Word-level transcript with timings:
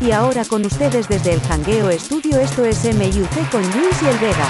Y 0.00 0.12
ahora 0.12 0.44
con 0.44 0.64
ustedes 0.64 1.08
desde 1.08 1.32
el 1.32 1.40
Jangueo 1.40 1.90
Estudio 1.90 2.38
esto 2.38 2.64
es 2.64 2.84
MUC 2.84 3.50
con 3.50 3.62
Luis 3.62 4.00
y 4.02 4.06
el 4.06 4.18
Vega. 4.18 4.48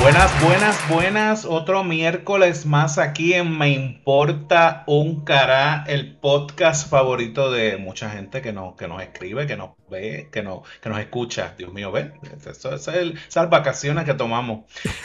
Buenas, 0.00 0.42
buenas, 0.42 0.88
buenas. 0.88 1.44
Otro 1.44 1.82
miércoles 1.84 2.66
más 2.66 2.98
aquí 2.98 3.32
en 3.32 3.56
Me 3.56 3.70
Importa 3.70 4.84
un 4.86 5.24
Cará, 5.24 5.84
el 5.86 6.16
podcast 6.16 6.88
favorito 6.90 7.50
de 7.50 7.76
mucha 7.76 8.10
gente 8.10 8.42
que, 8.42 8.52
no, 8.52 8.76
que 8.76 8.88
nos 8.88 9.02
escribe, 9.02 9.46
que 9.46 9.56
nos 9.56 9.70
ve, 9.88 10.28
que, 10.30 10.42
no, 10.42 10.64
que 10.82 10.88
nos 10.88 10.98
escucha. 10.98 11.54
Dios 11.56 11.72
mío, 11.72 11.90
ve. 11.92 12.12
Eso, 12.44 12.74
es 12.74 12.88
el, 12.88 13.18
esas 13.28 13.48
vacaciones 13.50 14.04
que 14.04 14.14
tomamos. 14.14 14.64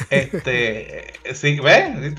Este, 0.10 1.14
sí, 1.34 1.60
ve, 1.60 2.14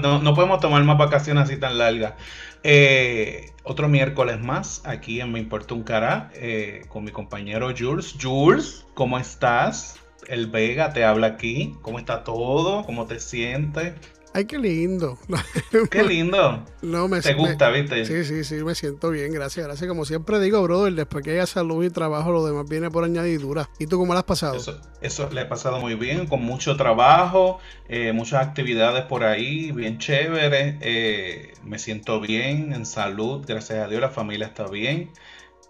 no, 0.00 0.20
no 0.20 0.34
podemos 0.34 0.60
tomar 0.60 0.82
más 0.84 0.98
vacaciones 0.98 1.44
así 1.44 1.56
tan 1.56 1.78
largas. 1.78 2.14
Eh, 2.62 3.52
otro 3.64 3.88
miércoles 3.88 4.40
más 4.40 4.82
aquí 4.84 5.20
en 5.20 5.32
Me 5.32 5.38
Importa 5.38 5.74
un 5.74 5.82
Cará 5.82 6.30
eh, 6.34 6.84
con 6.88 7.04
mi 7.04 7.10
compañero 7.10 7.72
Jules. 7.76 8.14
Jules, 8.20 8.86
¿cómo 8.94 9.18
estás? 9.18 9.98
El 10.28 10.46
Vega 10.48 10.92
te 10.92 11.04
habla 11.04 11.28
aquí. 11.28 11.76
¿Cómo 11.82 11.98
está 11.98 12.24
todo? 12.24 12.84
¿Cómo 12.84 13.06
te 13.06 13.18
sientes? 13.20 13.94
Ay, 14.32 14.44
qué 14.44 14.58
lindo. 14.58 15.18
Qué 15.90 16.04
lindo. 16.04 16.64
No, 16.82 17.08
me, 17.08 17.20
¿Te 17.20 17.34
gusta, 17.34 17.68
viste? 17.70 18.04
Sí, 18.04 18.24
sí, 18.24 18.44
sí, 18.44 18.62
me 18.62 18.76
siento 18.76 19.10
bien, 19.10 19.32
gracias, 19.32 19.66
gracias. 19.66 19.88
Como 19.88 20.04
siempre 20.04 20.38
digo, 20.38 20.62
brother, 20.62 20.92
después 20.92 21.24
que 21.24 21.32
haya 21.32 21.46
salud 21.46 21.84
y 21.84 21.90
trabajo, 21.90 22.30
lo 22.30 22.46
demás 22.46 22.68
viene 22.68 22.90
por 22.90 23.02
añadidura. 23.02 23.68
¿Y 23.80 23.86
tú 23.86 23.98
cómo 23.98 24.12
lo 24.12 24.20
has 24.20 24.24
pasado? 24.24 24.54
Eso, 24.54 24.80
eso 25.00 25.28
le 25.32 25.42
he 25.42 25.46
pasado 25.46 25.80
muy 25.80 25.96
bien, 25.96 26.28
con 26.28 26.42
mucho 26.42 26.76
trabajo, 26.76 27.58
eh, 27.88 28.12
muchas 28.12 28.46
actividades 28.46 29.04
por 29.06 29.24
ahí, 29.24 29.72
bien 29.72 29.98
chévere. 29.98 30.78
Eh, 30.80 31.52
me 31.64 31.80
siento 31.80 32.20
bien, 32.20 32.72
en 32.72 32.86
salud, 32.86 33.44
gracias 33.46 33.84
a 33.84 33.88
Dios, 33.88 34.00
la 34.00 34.10
familia 34.10 34.46
está 34.46 34.68
bien. 34.68 35.10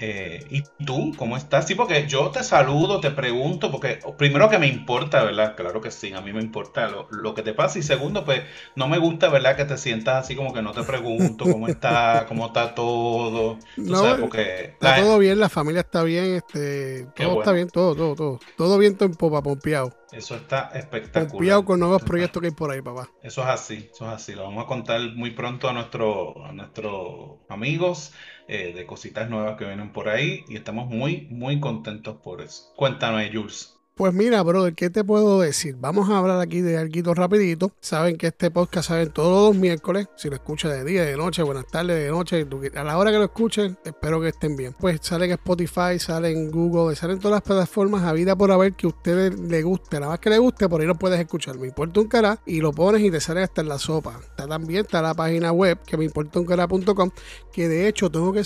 Eh, 0.03 0.47
¿Y 0.49 0.63
tú 0.87 1.13
cómo 1.15 1.37
estás? 1.37 1.67
Sí, 1.67 1.75
porque 1.75 2.07
yo 2.07 2.31
te 2.31 2.43
saludo, 2.43 3.01
te 3.01 3.11
pregunto, 3.11 3.71
porque 3.71 4.01
primero 4.17 4.49
que 4.49 4.59
me 4.59 4.67
importa, 4.67 5.23
¿verdad? 5.23 5.55
Claro 5.55 5.83
que 5.83 5.91
sí, 5.91 6.15
a 6.15 6.23
mí 6.23 6.33
me 6.33 6.41
importa 6.41 6.89
lo, 7.11 7.35
que 7.35 7.43
te 7.43 7.53
pasa. 7.53 7.79
Y 7.79 7.83
segundo, 7.83 8.25
pues 8.25 8.41
no 8.77 8.89
me 8.89 8.97
gusta, 8.97 9.29
¿verdad? 9.29 9.57
Que 9.57 9.67
te 9.67 9.77
sientas 9.77 10.25
así 10.25 10.35
como 10.35 10.55
que 10.55 10.63
no 10.63 10.73
te 10.73 10.85
pregunto 10.85 11.45
cómo 11.45 11.69
está, 11.69 12.25
cómo 12.29 12.47
está 12.47 12.75
todo. 12.75 13.59
no, 13.77 14.17
porque 14.19 14.73
está 14.73 14.97
todo 14.97 15.19
bien, 15.19 15.39
la 15.39 15.51
familia 15.51 15.83
está 15.83 16.03
bien, 16.03 16.35
este, 16.35 17.07
todo 17.15 17.41
está 17.41 17.53
bien, 17.53 17.69
todo, 17.69 17.95
todo, 17.95 18.15
todo. 18.15 18.41
Todo 18.57 18.79
viento 18.79 19.05
en 19.05 19.13
popa, 19.13 19.43
pompeado. 19.43 20.00
Eso 20.13 20.37
está 20.37 20.71
espectacular. 20.75 21.31
Pompeado 21.31 21.65
con 21.65 21.81
nuevos 21.81 22.03
proyectos 22.03 22.41
que 22.41 22.49
hay 22.49 22.55
por 22.55 22.71
ahí, 22.71 22.83
papá. 22.83 23.09
Eso 23.23 23.43
es 23.43 23.49
así, 23.49 23.89
eso 23.93 24.07
es 24.07 24.13
así. 24.13 24.35
Lo 24.35 24.45
vamos 24.45 24.65
a 24.65 24.67
contar 24.67 25.01
muy 25.15 25.31
pronto 25.31 25.69
a, 25.69 25.73
nuestro, 25.73 26.45
a 26.45 26.53
nuestros 26.53 27.39
amigos. 27.49 28.13
Eh, 28.53 28.73
de 28.75 28.85
cositas 28.85 29.31
nuevas 29.31 29.57
que 29.57 29.65
vienen 29.65 29.93
por 29.93 30.09
ahí 30.09 30.45
y 30.49 30.57
estamos 30.57 30.89
muy, 30.89 31.29
muy 31.31 31.61
contentos 31.61 32.17
por 32.17 32.41
eso. 32.41 32.73
Cuéntame, 32.75 33.31
Jules. 33.33 33.80
Pues 34.01 34.15
mira, 34.15 34.43
brother, 34.43 34.75
¿qué 34.75 34.89
te 34.89 35.05
puedo 35.05 35.41
decir? 35.41 35.77
Vamos 35.79 36.09
a 36.09 36.17
hablar 36.17 36.41
aquí 36.41 36.63
de 36.63 36.79
algo 36.79 37.13
rapidito. 37.13 37.73
Saben 37.83 38.17
que 38.17 38.29
este 38.29 38.51
podcast 38.51 38.89
sale 38.89 39.09
todos 39.09 39.51
los 39.53 39.61
miércoles. 39.61 40.09
Si 40.17 40.31
lo 40.31 40.37
escuchas 40.37 40.73
de 40.73 40.85
día, 40.87 41.05
de 41.05 41.19
noche, 41.19 41.43
buenas 41.43 41.67
tardes, 41.67 42.03
de 42.03 42.11
noche, 42.11 42.47
a 42.77 42.83
la 42.83 42.97
hora 42.97 43.11
que 43.11 43.19
lo 43.19 43.25
escuchen, 43.25 43.77
espero 43.85 44.19
que 44.23 44.29
estén 44.29 44.57
bien. 44.57 44.75
Pues 44.81 45.01
sale 45.03 45.27
en 45.27 45.33
Spotify, 45.33 45.99
sale 45.99 46.31
en 46.31 46.51
Google, 46.51 46.97
salen 46.97 47.19
todas 47.19 47.33
las 47.33 47.43
plataformas 47.43 48.03
a 48.05 48.15
vida 48.15 48.35
por 48.35 48.51
haber 48.51 48.73
que 48.73 48.87
a 48.87 48.89
ustedes 48.89 49.39
le 49.39 49.63
guste. 49.63 50.01
Nada 50.01 50.13
más 50.13 50.19
que 50.19 50.31
le 50.31 50.39
guste, 50.39 50.67
por 50.67 50.81
ahí 50.81 50.87
lo 50.87 50.95
puedes 50.95 51.21
escuchar. 51.21 51.59
Me 51.59 51.67
importa 51.67 52.01
un 52.01 52.09
cara 52.09 52.41
y 52.47 52.63
lo 52.63 52.73
pones 52.73 53.03
y 53.03 53.11
te 53.11 53.21
sale 53.21 53.43
hasta 53.43 53.61
en 53.61 53.69
la 53.69 53.79
sopa. 53.79 54.19
Está 54.19 54.49
también, 54.49 54.87
está 54.87 55.03
la 55.03 55.13
página 55.13 55.53
web 55.53 55.79
que 55.85 55.99
me 55.99 56.07
importa 56.07 56.41
un 56.41 56.47
cara.com, 56.47 57.11
que 57.53 57.69
de 57.69 57.87
hecho 57.87 58.11
tengo 58.11 58.33
que 58.33 58.45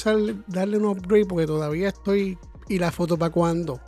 darle 0.49 0.79
un 0.79 0.87
upgrade 0.87 1.27
porque 1.27 1.47
todavía 1.47 1.91
estoy 1.91 2.37
¿Y 2.69 2.79
la 2.79 2.91
foto 2.91 3.19
para 3.19 3.31
cuándo? 3.31 3.81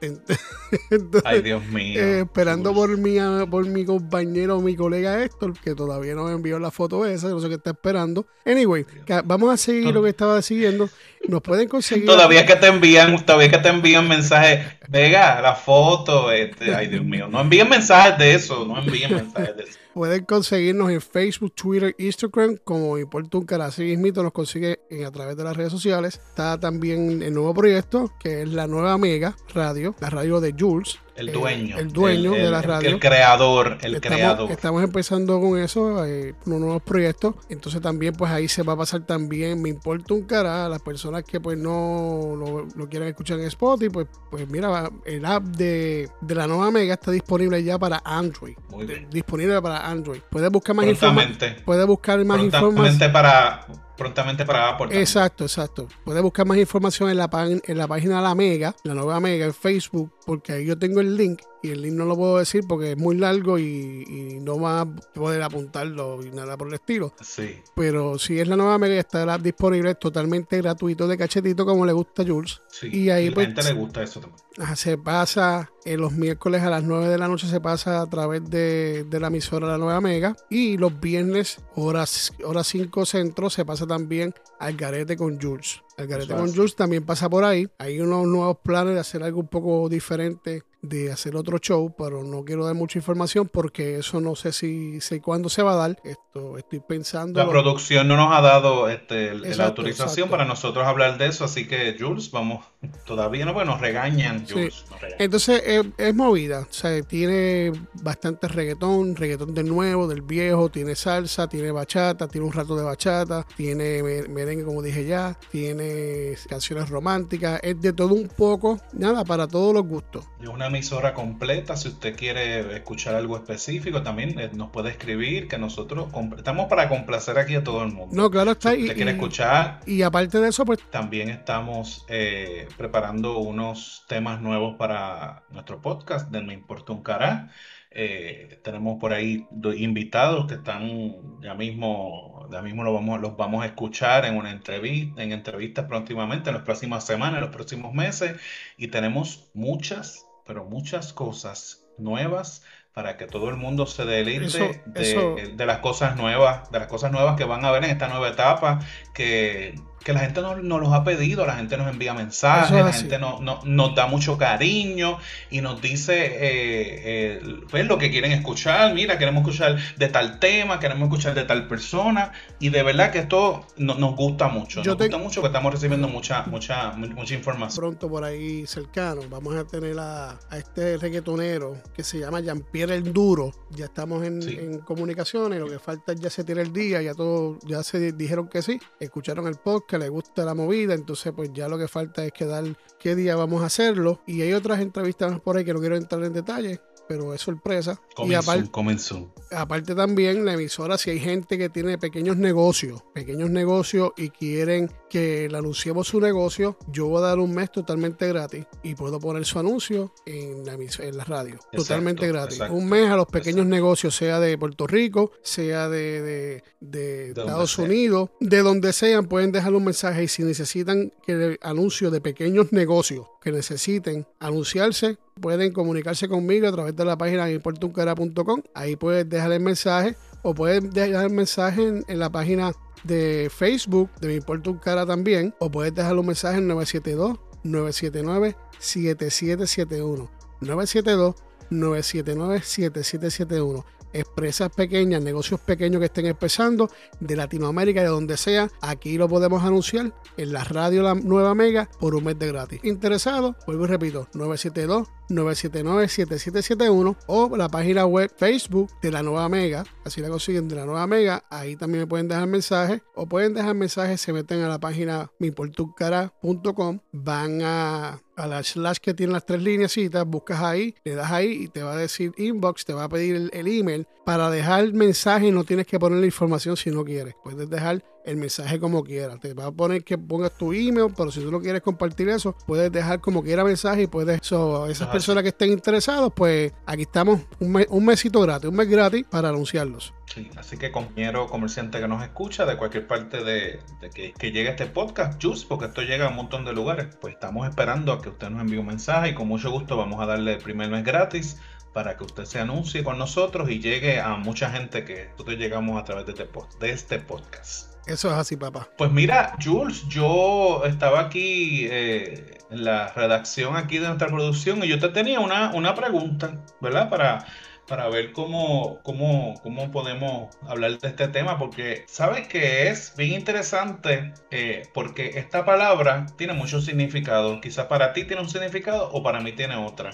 Ay, 1.24 1.42
Dios 1.42 1.64
mío. 1.66 2.00
Eh, 2.00 2.20
esperando 2.20 2.72
por 2.72 2.96
mi, 2.96 3.18
por 3.50 3.66
mi 3.66 3.84
compañero, 3.84 4.60
mi 4.60 4.74
colega 4.74 5.22
Héctor, 5.22 5.52
que 5.58 5.74
todavía 5.74 6.14
no 6.14 6.24
me 6.24 6.32
envió 6.32 6.58
la 6.58 6.70
foto 6.70 7.04
esa, 7.06 7.28
no 7.28 7.40
sé 7.40 7.48
qué 7.48 7.56
está 7.56 7.70
esperando. 7.70 8.26
Anyway, 8.46 8.86
vamos 9.24 9.52
a 9.52 9.56
seguir 9.56 9.92
lo 9.92 10.02
que 10.02 10.10
estaba 10.10 10.40
siguiendo. 10.42 10.88
Nos 11.28 11.42
pueden 11.42 11.68
conseguir. 11.68 12.06
Todavía 12.06 12.46
que 12.46 12.56
te 12.56 12.66
envían, 12.66 13.24
todavía 13.24 13.50
que 13.50 13.58
te 13.58 13.68
envían 13.68 14.08
mensajes, 14.08 14.66
Vega, 14.88 15.40
la 15.40 15.54
foto, 15.54 16.32
este, 16.32 16.74
ay 16.74 16.88
Dios 16.88 17.04
mío, 17.04 17.28
no 17.28 17.40
envíen 17.40 17.68
mensajes 17.68 18.18
de 18.18 18.34
eso, 18.34 18.64
no 18.66 18.78
envíen 18.78 19.14
mensajes 19.14 19.56
de 19.56 19.62
eso. 19.64 19.78
Pueden 19.94 20.24
conseguirnos 20.24 20.90
en 20.90 21.00
Facebook, 21.00 21.52
Twitter, 21.54 21.94
Instagram, 21.98 22.56
como 22.64 22.96
Importa 22.98 23.38
un 23.38 23.44
cara. 23.44 23.66
Así 23.66 23.96
mismo 23.96 24.22
nos 24.22 24.32
consigue 24.32 24.80
a 25.06 25.10
través 25.10 25.36
de 25.36 25.44
las 25.44 25.56
redes 25.56 25.72
sociales. 25.72 26.20
Está 26.30 26.58
también 26.58 27.22
el 27.22 27.34
nuevo 27.34 27.52
proyecto, 27.52 28.10
que 28.18 28.42
es 28.42 28.48
la 28.48 28.66
nueva 28.66 28.96
Mega 28.96 29.36
Radio, 29.54 29.94
la 30.00 30.08
radio 30.08 30.40
de 30.40 30.54
Jules. 30.58 30.98
El 31.14 31.32
dueño. 31.32 31.78
el 31.78 31.92
dueño 31.92 32.32
de 32.32 32.50
la 32.50 32.62
radio. 32.62 32.88
El, 32.88 32.98
creador, 32.98 33.78
el 33.82 33.96
estamos, 33.96 34.16
creador. 34.18 34.50
Estamos 34.50 34.82
empezando 34.82 35.40
con 35.40 35.58
eso, 35.58 36.04
eh, 36.06 36.34
unos 36.46 36.60
nuevos 36.60 36.82
proyectos. 36.82 37.34
Entonces 37.48 37.80
también 37.82 38.14
pues 38.14 38.30
ahí 38.30 38.48
se 38.48 38.62
va 38.62 38.72
a 38.72 38.76
pasar 38.76 39.02
también, 39.02 39.60
me 39.60 39.68
importa 39.68 40.14
un 40.14 40.22
cara, 40.22 40.66
a 40.66 40.68
las 40.68 40.80
personas 40.80 41.24
que 41.24 41.40
pues 41.40 41.58
no 41.58 42.66
lo, 42.74 42.88
quieran 42.88 43.08
escuchar 43.08 43.38
en 43.40 43.46
Spotify, 43.46 43.90
pues, 43.90 44.06
pues 44.30 44.48
mira, 44.48 44.90
el 45.04 45.24
app 45.24 45.42
de, 45.44 46.08
la 46.28 46.46
nueva 46.46 46.70
Mega 46.70 46.94
está 46.94 47.10
disponible 47.10 47.62
ya 47.62 47.78
para 47.78 48.00
Android. 48.04 48.54
Muy 48.70 48.86
bien. 48.86 49.08
Disponible 49.10 49.60
para 49.60 49.86
Android. 49.86 50.20
Puedes 50.30 50.50
buscar 50.50 50.74
más 50.74 50.86
información. 50.86 51.56
Puedes 51.64 51.86
buscar 51.86 52.24
más 52.24 52.42
información. 52.42 53.12
para 53.12 53.66
prontamente 53.96 54.44
para 54.44 54.70
Apple. 54.70 54.98
Exacto, 54.98 55.44
exacto. 55.44 55.88
Puedes 56.04 56.22
buscar 56.22 56.46
más 56.46 56.58
información 56.58 57.10
en 57.10 57.18
la, 57.18 57.28
en 57.64 57.78
la 57.78 57.86
página 57.86 58.16
de 58.16 58.22
la 58.22 58.34
Mega, 58.34 58.74
la 58.84 58.94
nueva 58.94 59.20
Mega 59.20 59.46
en 59.46 59.54
Facebook, 59.54 60.12
porque 60.26 60.52
ahí 60.52 60.66
yo 60.66 60.78
tengo 60.78 61.00
el 61.00 61.16
link 61.16 61.42
y 61.62 61.70
el 61.70 61.82
link 61.82 61.94
no 61.94 62.04
lo 62.04 62.16
puedo 62.16 62.38
decir 62.38 62.64
porque 62.68 62.92
es 62.92 62.98
muy 62.98 63.16
largo 63.16 63.58
y, 63.58 64.38
no 64.42 64.58
va 64.58 64.80
a 64.80 64.86
poder 64.86 65.42
apuntarlo 65.42 66.24
y 66.24 66.30
nada 66.30 66.56
por 66.56 66.68
el 66.68 66.74
estilo. 66.74 67.14
Sí. 67.20 67.60
Pero 67.76 68.18
si 68.18 68.40
es 68.40 68.48
la 68.48 68.56
nueva 68.56 68.78
Mega, 68.78 68.98
está 68.98 69.38
disponible 69.38 69.94
totalmente 69.94 70.56
gratuito 70.58 71.06
de 71.06 71.16
cachetito 71.16 71.64
como 71.64 71.86
le 71.86 71.92
gusta 71.92 72.22
a 72.22 72.26
Jules. 72.26 72.60
Sí. 72.68 72.88
Y 72.92 73.10
ahí 73.10 73.30
pues, 73.30 73.46
gente 73.46 73.62
le 73.62 73.72
gusta 73.72 74.02
eso 74.02 74.20
también. 74.20 74.76
Se 74.76 74.98
pasa 74.98 75.70
en 75.84 76.00
los 76.00 76.12
miércoles 76.12 76.62
a 76.62 76.70
las 76.70 76.82
9 76.82 77.08
de 77.08 77.18
la 77.18 77.28
noche 77.28 77.46
se 77.46 77.60
pasa 77.60 78.02
a 78.02 78.06
través 78.06 78.48
de, 78.48 79.06
la 79.10 79.28
emisora 79.28 79.66
La 79.66 79.78
Nueva 79.78 80.00
Mega 80.00 80.36
y 80.50 80.76
los 80.76 81.00
viernes 81.00 81.60
horas 81.74 82.32
hora 82.44 82.62
5 82.62 83.06
centro 83.06 83.50
se 83.50 83.64
pasa 83.64 83.86
también 83.86 84.34
al 84.58 84.76
garete 84.76 85.16
con 85.16 85.40
Jules. 85.40 85.82
El 85.96 86.06
garete 86.06 86.34
con 86.34 86.54
Jules 86.54 86.76
también 86.76 87.04
pasa 87.04 87.28
por 87.28 87.44
ahí. 87.44 87.68
Hay 87.78 88.00
unos 88.00 88.26
nuevos 88.26 88.58
planes 88.62 88.94
de 88.94 89.00
hacer 89.00 89.22
algo 89.22 89.40
un 89.40 89.48
poco 89.48 89.88
diferente 89.88 90.64
de 90.82 91.12
hacer 91.12 91.36
otro 91.36 91.58
show, 91.58 91.94
pero 91.96 92.24
no 92.24 92.44
quiero 92.44 92.64
dar 92.64 92.74
mucha 92.74 92.98
información 92.98 93.48
porque 93.48 93.98
eso 93.98 94.20
no 94.20 94.34
sé 94.34 94.52
si 94.52 95.00
sé 95.00 95.20
cuándo 95.22 95.48
se 95.48 95.62
va 95.62 95.72
a 95.72 95.76
dar. 95.76 95.98
Esto 96.02 96.58
estoy 96.58 96.80
pensando. 96.80 97.38
La 97.38 97.48
producción 97.48 98.08
no 98.08 98.16
nos 98.16 98.36
ha 98.36 98.40
dado 98.40 98.88
este, 98.88 99.34
la 99.34 99.66
autorización 99.66 100.28
para 100.28 100.44
nosotros 100.44 100.84
hablar 100.84 101.18
de 101.18 101.28
eso, 101.28 101.44
así 101.44 101.68
que 101.68 101.96
Jules, 101.98 102.30
vamos, 102.32 102.64
todavía 103.06 103.44
no, 103.44 103.54
porque 103.54 103.68
nos 103.68 103.80
regañan. 103.80 104.44
Jules, 104.48 104.84
Entonces 105.18 105.62
es, 105.96 106.14
movida, 106.14 106.66
o 106.68 106.72
sea, 106.72 107.00
tiene 107.02 107.72
bastante 108.02 108.48
reggaetón, 108.48 109.14
reggaetón 109.14 109.54
del 109.54 109.68
nuevo, 109.68 110.08
del 110.08 110.22
viejo, 110.22 110.68
tiene 110.68 110.96
salsa, 110.96 111.46
tiene 111.48 111.70
bachata, 111.70 112.26
tiene 112.26 112.46
un 112.46 112.52
rato 112.52 112.74
de 112.74 112.82
bachata, 112.82 113.46
tiene 113.56 114.02
merengue 114.28 114.64
como 114.64 114.82
dije 114.82 115.06
ya, 115.06 115.38
tiene 115.50 116.36
canciones 116.48 116.90
románticas, 116.90 117.60
es 117.62 117.80
de 117.80 117.92
todo 117.92 118.14
un 118.14 118.28
poco, 118.28 118.80
nada, 118.92 119.24
para 119.24 119.46
todos 119.46 119.72
los 119.72 119.86
gustos. 119.86 120.24
Es 120.40 120.48
una 120.48 120.68
emisora 120.72 121.14
completa. 121.14 121.76
Si 121.76 121.88
usted 121.88 122.16
quiere 122.16 122.74
escuchar 122.74 123.14
algo 123.14 123.36
específico, 123.36 124.02
también 124.02 124.38
eh, 124.38 124.50
nos 124.54 124.70
puede 124.70 124.90
escribir, 124.90 125.48
que 125.48 125.58
nosotros 125.58 126.08
estamos 126.36 126.66
para 126.66 126.88
complacer 126.88 127.38
aquí 127.38 127.54
a 127.54 127.62
todo 127.62 127.82
el 127.82 127.92
mundo. 127.92 128.14
No, 128.14 128.30
claro 128.30 128.52
está. 128.52 128.72
Si 128.72 128.82
usted 128.82 128.96
quiere 128.96 129.10
escuchar. 129.12 129.80
Y 129.86 130.02
aparte 130.02 130.40
de 130.40 130.48
eso, 130.48 130.64
pues. 130.64 130.78
También 130.90 131.28
estamos 131.28 132.04
eh, 132.08 132.66
preparando 132.76 133.38
unos 133.38 134.04
temas 134.08 134.40
nuevos 134.40 134.76
para 134.76 135.44
nuestro 135.50 135.80
podcast 135.80 136.30
de 136.30 136.40
Me 136.40 136.54
Importa 136.54 136.92
un 136.92 137.02
Cara. 137.02 137.50
Eh, 137.94 138.58
tenemos 138.64 138.98
por 138.98 139.12
ahí 139.12 139.46
invitados 139.76 140.46
que 140.46 140.54
están 140.54 141.40
ya 141.42 141.52
mismo, 141.54 142.48
ya 142.50 142.62
mismo 142.62 142.84
lo 142.84 142.94
vamos, 142.94 143.20
los 143.20 143.36
vamos 143.36 143.62
a 143.62 143.66
escuchar 143.66 144.24
en 144.24 144.36
una 144.38 144.50
entrevista, 144.50 145.22
en 145.22 145.32
entrevistas 145.32 145.84
próximamente, 145.84 146.48
en 146.48 146.56
las 146.56 146.64
próximas 146.64 147.04
semanas, 147.04 147.34
en 147.34 147.40
los 147.42 147.54
próximos 147.54 147.92
meses, 147.92 148.40
y 148.78 148.88
tenemos 148.88 149.50
muchas 149.52 150.26
pero 150.52 150.66
muchas 150.66 151.14
cosas 151.14 151.82
nuevas 151.96 152.62
para 152.92 153.16
que 153.16 153.26
todo 153.26 153.48
el 153.48 153.56
mundo 153.56 153.86
se 153.86 154.04
deleite 154.04 154.82
de, 154.84 155.64
las 155.64 155.78
cosas 155.78 156.14
nuevas, 156.14 156.70
de 156.70 156.78
las 156.78 156.88
cosas 156.88 157.10
nuevas 157.10 157.38
que 157.38 157.44
van 157.44 157.64
a 157.64 157.70
ver 157.70 157.84
en 157.84 157.90
esta 157.90 158.08
nueva 158.08 158.28
etapa, 158.28 158.80
que 159.14 159.80
que 160.04 160.12
la 160.12 160.20
gente 160.20 160.40
nos 160.40 160.62
no 160.62 160.78
los 160.78 160.92
ha 160.92 161.04
pedido, 161.04 161.46
la 161.46 161.56
gente 161.56 161.76
nos 161.76 161.88
envía 161.88 162.14
mensajes, 162.14 162.84
la 162.84 162.92
gente 162.92 163.18
no, 163.18 163.40
nos 163.40 163.94
da 163.94 164.06
mucho 164.06 164.38
cariño 164.38 165.18
y 165.50 165.60
nos 165.60 165.80
dice 165.80 166.26
eh, 166.26 167.02
eh, 167.04 167.42
pues, 167.70 167.86
lo 167.86 167.98
que 167.98 168.10
quieren 168.10 168.32
escuchar. 168.32 168.94
Mira, 168.94 169.18
queremos 169.18 169.42
escuchar 169.42 169.78
de 169.96 170.08
tal 170.08 170.38
tema, 170.38 170.78
queremos 170.78 171.08
escuchar 171.08 171.34
de 171.34 171.44
tal 171.44 171.68
persona. 171.68 172.32
Y 172.58 172.70
de 172.70 172.82
verdad 172.82 173.10
que 173.10 173.20
esto 173.20 173.66
nos 173.76 174.16
gusta 174.16 174.48
mucho. 174.48 174.82
nos 174.82 174.96
gusta 174.96 175.18
mucho 175.18 175.40
que 175.40 175.46
estamos 175.48 175.72
recibiendo 175.72 176.08
mucha, 176.08 176.44
mucha, 176.44 176.92
mucha 176.92 177.34
información. 177.34 177.80
Pronto 177.82 178.08
por 178.08 178.24
ahí 178.24 178.66
cercano 178.66 179.22
vamos 179.28 179.54
a 179.56 179.64
tener 179.64 179.96
a, 179.98 180.38
este 180.52 180.96
reggaetonero 180.96 181.76
que 181.94 182.04
se 182.04 182.18
llama 182.18 182.40
Jean-Pierre 182.40 182.94
El 182.94 183.12
Duro. 183.12 183.52
Ya 183.70 183.86
estamos 183.86 184.24
en, 184.24 184.42
en 184.42 184.78
comunicaciones, 184.80 185.60
lo 185.60 185.68
que 185.68 185.78
falta 185.78 186.12
es 186.12 186.20
ya 186.20 186.30
se 186.30 186.44
tiene 186.44 186.62
el 186.62 186.72
día, 186.72 187.02
ya 187.02 187.14
todo, 187.14 187.58
ya 187.64 187.82
se 187.82 188.12
dijeron 188.12 188.48
que 188.48 188.62
sí, 188.62 188.80
escucharon 189.00 189.46
el 189.46 189.56
podcast, 189.56 189.91
les 189.98 190.10
gusta 190.10 190.44
la 190.44 190.54
movida, 190.54 190.94
entonces 190.94 191.32
pues 191.34 191.50
ya 191.52 191.68
lo 191.68 191.78
que 191.78 191.88
falta 191.88 192.24
es 192.24 192.32
quedar 192.32 192.64
qué 192.98 193.14
día 193.14 193.36
vamos 193.36 193.62
a 193.62 193.66
hacerlo. 193.66 194.20
Y 194.26 194.42
hay 194.42 194.52
otras 194.52 194.80
entrevistas 194.80 195.40
por 195.40 195.56
ahí 195.56 195.64
que 195.64 195.74
no 195.74 195.80
quiero 195.80 195.96
entrar 195.96 196.22
en 196.24 196.32
detalle, 196.32 196.80
pero 197.08 197.34
es 197.34 197.40
sorpresa. 197.40 198.00
y 198.24 198.34
aparte, 198.34 198.70
comenzó. 198.70 199.32
Aparte 199.54 199.94
también 199.94 200.44
la 200.44 200.54
emisora, 200.54 200.98
si 200.98 201.10
hay 201.10 201.20
gente 201.20 201.58
que 201.58 201.68
tiene 201.68 201.98
pequeños 201.98 202.36
negocios, 202.36 203.02
pequeños 203.12 203.50
negocios 203.50 204.12
y 204.16 204.30
quieren 204.30 204.90
que 205.08 205.48
le 205.50 205.58
anunciemos 205.58 206.08
su 206.08 206.20
negocio, 206.20 206.76
yo 206.88 207.06
voy 207.06 207.18
a 207.18 207.26
dar 207.26 207.38
un 207.38 207.54
mes 207.54 207.70
totalmente 207.70 208.26
gratis 208.28 208.66
y 208.82 208.94
puedo 208.94 209.20
poner 209.20 209.44
su 209.44 209.58
anuncio 209.58 210.12
en 210.26 210.64
la, 210.64 210.74
en 210.74 211.16
la 211.16 211.24
radio. 211.24 211.58
totalmente 211.72 212.26
gratis. 212.28 212.60
Un 212.70 212.88
mes 212.88 213.10
a 213.10 213.16
los 213.16 213.26
pequeños 213.26 213.66
negocios, 213.66 214.16
sea 214.16 214.40
de 214.40 214.56
Puerto 214.56 214.86
Rico, 214.86 215.32
sea 215.42 215.88
de, 215.88 216.62
de, 216.80 217.28
Estados 217.28 217.78
Unidos, 217.78 218.30
de 218.40 218.62
donde 218.62 218.92
sean, 218.92 219.26
pueden 219.26 219.52
dejar 219.52 219.74
un 219.74 219.84
mensaje 219.84 220.24
y 220.24 220.28
si 220.28 220.42
necesitan 220.42 221.12
que 221.24 221.32
el 221.32 221.58
anuncio 221.62 222.10
de 222.10 222.20
pequeños 222.20 222.72
negocios 222.72 223.26
que 223.42 223.52
necesiten 223.52 224.26
anunciarse, 224.38 225.18
pueden 225.40 225.72
comunicarse 225.72 226.28
conmigo 226.28 226.68
a 226.68 226.72
través 226.72 226.96
de 226.96 227.04
la 227.04 227.16
página 227.16 227.50
importuncara.com. 227.50 228.62
Ahí 228.74 228.96
puedes 228.96 229.28
dejar 229.28 229.41
el 229.50 229.60
mensaje 229.60 230.16
o 230.42 230.54
puedes 230.54 230.92
dejar 230.92 231.26
el 231.26 231.32
mensaje 231.32 232.02
en, 232.06 232.18
la 232.18 232.30
página 232.30 232.72
de 233.04 233.50
Facebook 233.50 234.10
de 234.20 234.28
Mi 234.28 234.34
Importa 234.34 234.70
un 234.70 234.78
Cara 234.78 235.06
también. 235.06 235.54
O 235.58 235.70
puedes 235.70 235.94
dejar 235.94 236.16
un 236.16 236.26
mensaje 236.26 236.58
en 236.58 236.68
972 236.68 237.38
979 237.64 238.56
7771. 238.78 240.30
972 240.60 241.34
979 241.70 242.60
7771 242.62 243.84
empresas 244.12 244.70
pequeñas, 244.70 245.22
negocios 245.22 245.60
pequeños 245.60 246.00
que 246.00 246.06
estén 246.06 246.26
empezando 246.26 246.90
de 247.20 247.36
Latinoamérica, 247.36 248.02
de 248.02 248.08
donde 248.08 248.36
sea, 248.36 248.70
aquí 248.80 249.16
lo 249.16 249.28
podemos 249.28 249.62
anunciar 249.64 250.12
en 250.36 250.52
la 250.52 250.64
radio 250.64 251.02
La 251.02 251.14
Nueva 251.14 251.54
Mega 251.54 251.88
por 251.98 252.14
un 252.14 252.24
mes 252.24 252.38
de 252.38 252.48
gratis. 252.48 252.80
Interesado, 252.82 253.56
vuelvo 253.66 253.84
y 253.84 253.88
repito, 253.88 254.28
972 254.34 255.08
979-7771 255.34 257.16
o 257.26 257.56
la 257.56 257.68
página 257.68 258.06
web 258.06 258.30
Facebook 258.36 258.90
de 259.00 259.10
la 259.10 259.22
Nueva 259.22 259.48
Mega, 259.48 259.84
así 260.04 260.20
la 260.20 260.28
consiguen 260.28 260.68
de 260.68 260.76
la 260.76 260.86
Nueva 260.86 261.06
Mega, 261.06 261.44
ahí 261.50 261.76
también 261.76 262.02
me 262.02 262.06
pueden 262.06 262.28
dejar 262.28 262.46
mensajes 262.46 263.02
o 263.14 263.26
pueden 263.26 263.54
dejar 263.54 263.74
mensajes, 263.74 264.20
se 264.20 264.32
meten 264.32 264.62
a 264.62 264.68
la 264.68 264.78
página 264.78 265.30
miportucara.com, 265.38 267.00
van 267.12 267.60
a 267.62 268.20
a 268.36 268.46
la 268.46 268.62
slash 268.62 268.98
que 268.98 269.14
tiene 269.14 269.32
las 269.32 269.46
tres 269.46 269.62
líneas, 269.62 269.94
buscas 270.26 270.60
ahí, 270.60 270.94
le 271.04 271.14
das 271.14 271.30
ahí 271.30 271.64
y 271.64 271.68
te 271.68 271.82
va 271.82 271.92
a 271.92 271.96
decir 271.96 272.32
inbox, 272.36 272.84
te 272.84 272.92
va 272.92 273.04
a 273.04 273.08
pedir 273.08 273.50
el, 273.52 273.68
email. 273.68 274.06
Para 274.24 274.50
dejar 274.50 274.92
mensaje, 274.92 275.50
no 275.50 275.64
tienes 275.64 275.86
que 275.86 275.98
poner 275.98 276.18
la 276.18 276.26
información 276.26 276.76
si 276.76 276.90
no 276.90 277.04
quieres, 277.04 277.34
puedes 277.42 277.68
dejar 277.68 278.04
el 278.24 278.36
mensaje 278.36 278.78
como 278.78 279.02
quieras. 279.04 279.40
Te 279.40 279.54
va 279.54 279.66
a 279.66 279.72
poner 279.72 280.04
que 280.04 280.18
pongas 280.18 280.56
tu 280.56 280.72
email, 280.72 281.12
pero 281.16 281.30
si 281.30 281.40
tú 281.40 281.50
no 281.50 281.60
quieres 281.60 281.82
compartir 281.82 282.28
eso, 282.28 282.56
puedes 282.66 282.90
dejar 282.90 283.20
como 283.20 283.42
quiera 283.42 283.64
mensaje 283.64 284.02
y 284.02 284.06
puedes. 284.06 284.40
So, 284.42 284.86
esas 284.86 285.08
personas 285.08 285.42
que 285.42 285.50
estén 285.50 285.72
interesados, 285.72 286.32
pues 286.34 286.72
aquí 286.86 287.02
estamos 287.02 287.40
un, 287.60 287.84
un 287.88 288.04
mesito 288.04 288.40
gratis, 288.40 288.68
un 288.68 288.76
mes 288.76 288.88
gratis 288.88 289.24
para 289.28 289.48
anunciarlos. 289.48 290.12
Sí, 290.32 290.48
así 290.56 290.78
que 290.78 290.90
compañero 290.90 291.46
comerciante 291.46 292.00
que 292.00 292.08
nos 292.08 292.22
escucha 292.22 292.64
de 292.64 292.78
cualquier 292.78 293.06
parte 293.06 293.44
de, 293.44 293.80
que, 294.14 294.32
que, 294.32 294.50
llegue 294.50 294.70
este 294.70 294.86
podcast, 294.86 295.42
just 295.42 295.68
porque 295.68 295.86
esto 295.86 296.00
llega 296.00 296.26
a 296.26 296.30
un 296.30 296.36
montón 296.36 296.64
de 296.64 296.72
lugares, 296.72 297.14
pues 297.20 297.34
estamos 297.34 297.68
esperando 297.68 298.12
a 298.12 298.22
que 298.22 298.30
usted 298.30 298.48
nos 298.48 298.62
envíe 298.62 298.78
un 298.78 298.86
mensaje 298.86 299.30
y 299.30 299.34
con 299.34 299.46
mucho 299.46 299.70
gusto 299.70 299.94
vamos 299.98 300.22
a 300.22 300.26
darle 300.26 300.54
el 300.54 300.58
primer 300.58 300.88
mes 300.88 301.04
gratis 301.04 301.58
para 301.92 302.16
que 302.16 302.24
usted 302.24 302.46
se 302.46 302.58
anuncie 302.58 303.04
con 303.04 303.18
nosotros 303.18 303.68
y 303.70 303.78
llegue 303.78 304.20
a 304.20 304.36
mucha 304.36 304.70
gente 304.70 305.04
que 305.04 305.28
nosotros 305.32 305.58
llegamos 305.58 306.00
a 306.00 306.04
través 306.04 306.24
de 306.24 306.32
este, 306.32 306.48
de 306.80 306.90
este 306.90 307.18
podcast. 307.18 307.91
Eso 308.06 308.28
es 308.28 308.34
así, 308.34 308.56
papá. 308.56 308.88
Pues 308.98 309.10
mira, 309.10 309.56
Jules, 309.62 310.06
yo 310.08 310.82
estaba 310.84 311.20
aquí 311.20 311.86
eh, 311.90 312.58
en 312.70 312.84
la 312.84 313.12
redacción 313.12 313.76
aquí 313.76 313.98
de 313.98 314.06
nuestra 314.08 314.28
producción 314.28 314.82
y 314.82 314.88
yo 314.88 314.98
te 314.98 315.08
tenía 315.10 315.40
una, 315.40 315.72
una 315.72 315.94
pregunta, 315.94 316.60
¿verdad? 316.80 317.08
Para, 317.08 317.46
para 317.86 318.08
ver 318.08 318.32
cómo, 318.32 319.00
cómo, 319.02 319.54
cómo 319.62 319.90
podemos 319.90 320.56
hablar 320.66 320.98
de 320.98 321.08
este 321.08 321.28
tema, 321.28 321.58
porque 321.58 322.04
sabes 322.08 322.48
que 322.48 322.88
es 322.88 323.14
bien 323.16 323.32
interesante, 323.34 324.32
eh, 324.50 324.82
porque 324.94 325.32
esta 325.36 325.64
palabra 325.64 326.26
tiene 326.36 326.54
mucho 326.54 326.80
significado. 326.80 327.60
Quizás 327.60 327.86
para 327.86 328.12
ti 328.12 328.24
tiene 328.24 328.42
un 328.42 328.48
significado 328.48 329.10
o 329.12 329.22
para 329.22 329.40
mí 329.40 329.52
tiene 329.52 329.76
otra. 329.76 330.10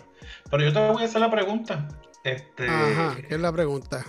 Pero 0.51 0.63
yo 0.63 0.73
te 0.73 0.91
voy 0.91 1.03
a 1.03 1.07
hacer 1.07 1.21
la 1.21 1.31
pregunta. 1.31 1.89
Este, 2.25 2.69
Ajá, 2.69 3.17
¿qué 3.17 3.35
es 3.35 3.41
la 3.41 3.53
pregunta? 3.53 4.05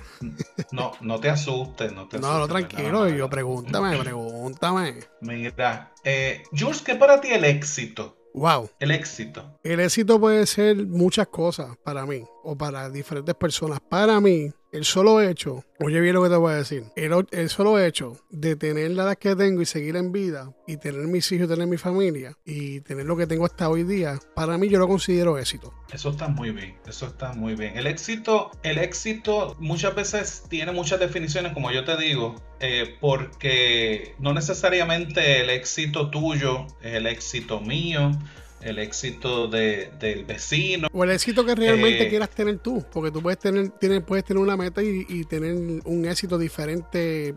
No, 0.72 0.92
no 1.02 1.20
te 1.20 1.30
asustes, 1.30 1.94
no 1.94 2.08
te 2.08 2.18
asustes. 2.18 2.22
No, 2.22 2.40
no, 2.40 2.48
tranquilo, 2.48 3.08
yo 3.10 3.30
pregúntame, 3.30 3.98
pregúntame. 4.04 5.00
Mira, 5.22 5.94
eh, 6.04 6.44
Jules, 6.58 6.82
¿qué 6.82 6.96
para 6.96 7.22
ti 7.22 7.30
el 7.30 7.46
éxito? 7.46 8.18
Wow. 8.34 8.70
El 8.80 8.92
éxito. 8.92 9.58
El 9.64 9.80
éxito 9.80 10.20
puede 10.20 10.46
ser 10.46 10.76
muchas 10.88 11.28
cosas 11.28 11.76
para 11.84 12.06
mí 12.06 12.24
o 12.44 12.58
para 12.58 12.90
diferentes 12.90 13.36
personas. 13.36 13.80
Para 13.80 14.20
mí, 14.20 14.52
el 14.72 14.86
solo 14.86 15.22
hecho, 15.22 15.64
oye 15.80 16.00
bien 16.00 16.14
lo 16.14 16.24
que 16.24 16.30
te 16.30 16.36
voy 16.36 16.54
a 16.54 16.58
decir, 16.58 16.84
el, 16.96 17.50
solo 17.50 17.80
hecho 17.80 18.18
de 18.30 18.56
tener 18.56 18.92
la 18.92 19.04
edad 19.04 19.18
que 19.18 19.36
tengo 19.36 19.62
y 19.62 19.66
seguir 19.66 19.96
en 19.96 20.12
vida 20.12 20.54
y 20.68 20.78
tener 20.78 21.08
mis 21.08 21.32
hijos, 21.32 21.48
tener 21.48 21.68
mi 21.68 21.78
familia 21.78 22.38
y 22.46 22.82
tener 22.82 23.06
lo 23.06 23.18
que 23.18 23.26
tengo 23.26 23.46
hasta 23.46 23.68
hoy 23.68 23.84
día, 23.84 24.20
para 24.36 24.58
mí 24.58 24.70
yo 24.70 24.78
lo 24.78 24.88
considero 24.88 25.40
éxito. 25.40 25.74
Eso 25.92 26.10
está 26.12 26.28
muy 26.28 26.52
bien, 26.52 26.78
eso 26.88 27.08
está 27.08 27.34
muy 27.34 27.56
bien. 27.56 27.78
El 27.78 27.88
éxito, 27.88 28.52
el 28.62 28.78
éxito 28.78 29.56
muchas 29.60 29.96
veces 29.96 30.44
tiene 30.50 30.72
muchas 30.72 31.00
definiciones, 31.00 31.54
como 31.54 31.72
yo 31.72 31.84
te 31.84 31.98
digo, 31.98 32.36
eh, 32.60 32.96
porque 33.00 34.14
no 34.20 34.34
necesariamente 34.34 35.42
el 35.42 35.50
éxito 35.50 36.12
tuyo 36.12 36.68
es 36.82 36.94
el 36.94 37.08
éxito 37.08 37.60
mío 37.60 38.12
el 38.62 38.80
éxito 38.80 39.48
de, 39.48 39.92
del 40.00 40.26
vecino. 40.26 40.88
O 40.94 41.04
el 41.04 41.12
éxito 41.12 41.46
que 41.46 41.56
realmente 41.56 42.04
eh, 42.04 42.10
quieras 42.10 42.30
tener 42.30 42.60
tú, 42.60 42.86
porque 42.92 43.12
tú 43.12 43.22
puedes 43.22 43.40
tener, 43.40 43.72
puedes 44.06 44.26
tener 44.26 44.42
una 44.42 44.58
meta 44.58 44.82
y, 44.84 45.24
tener 45.26 45.54
un 45.54 46.06
éxito 46.06 46.38
diferente, 46.38 47.34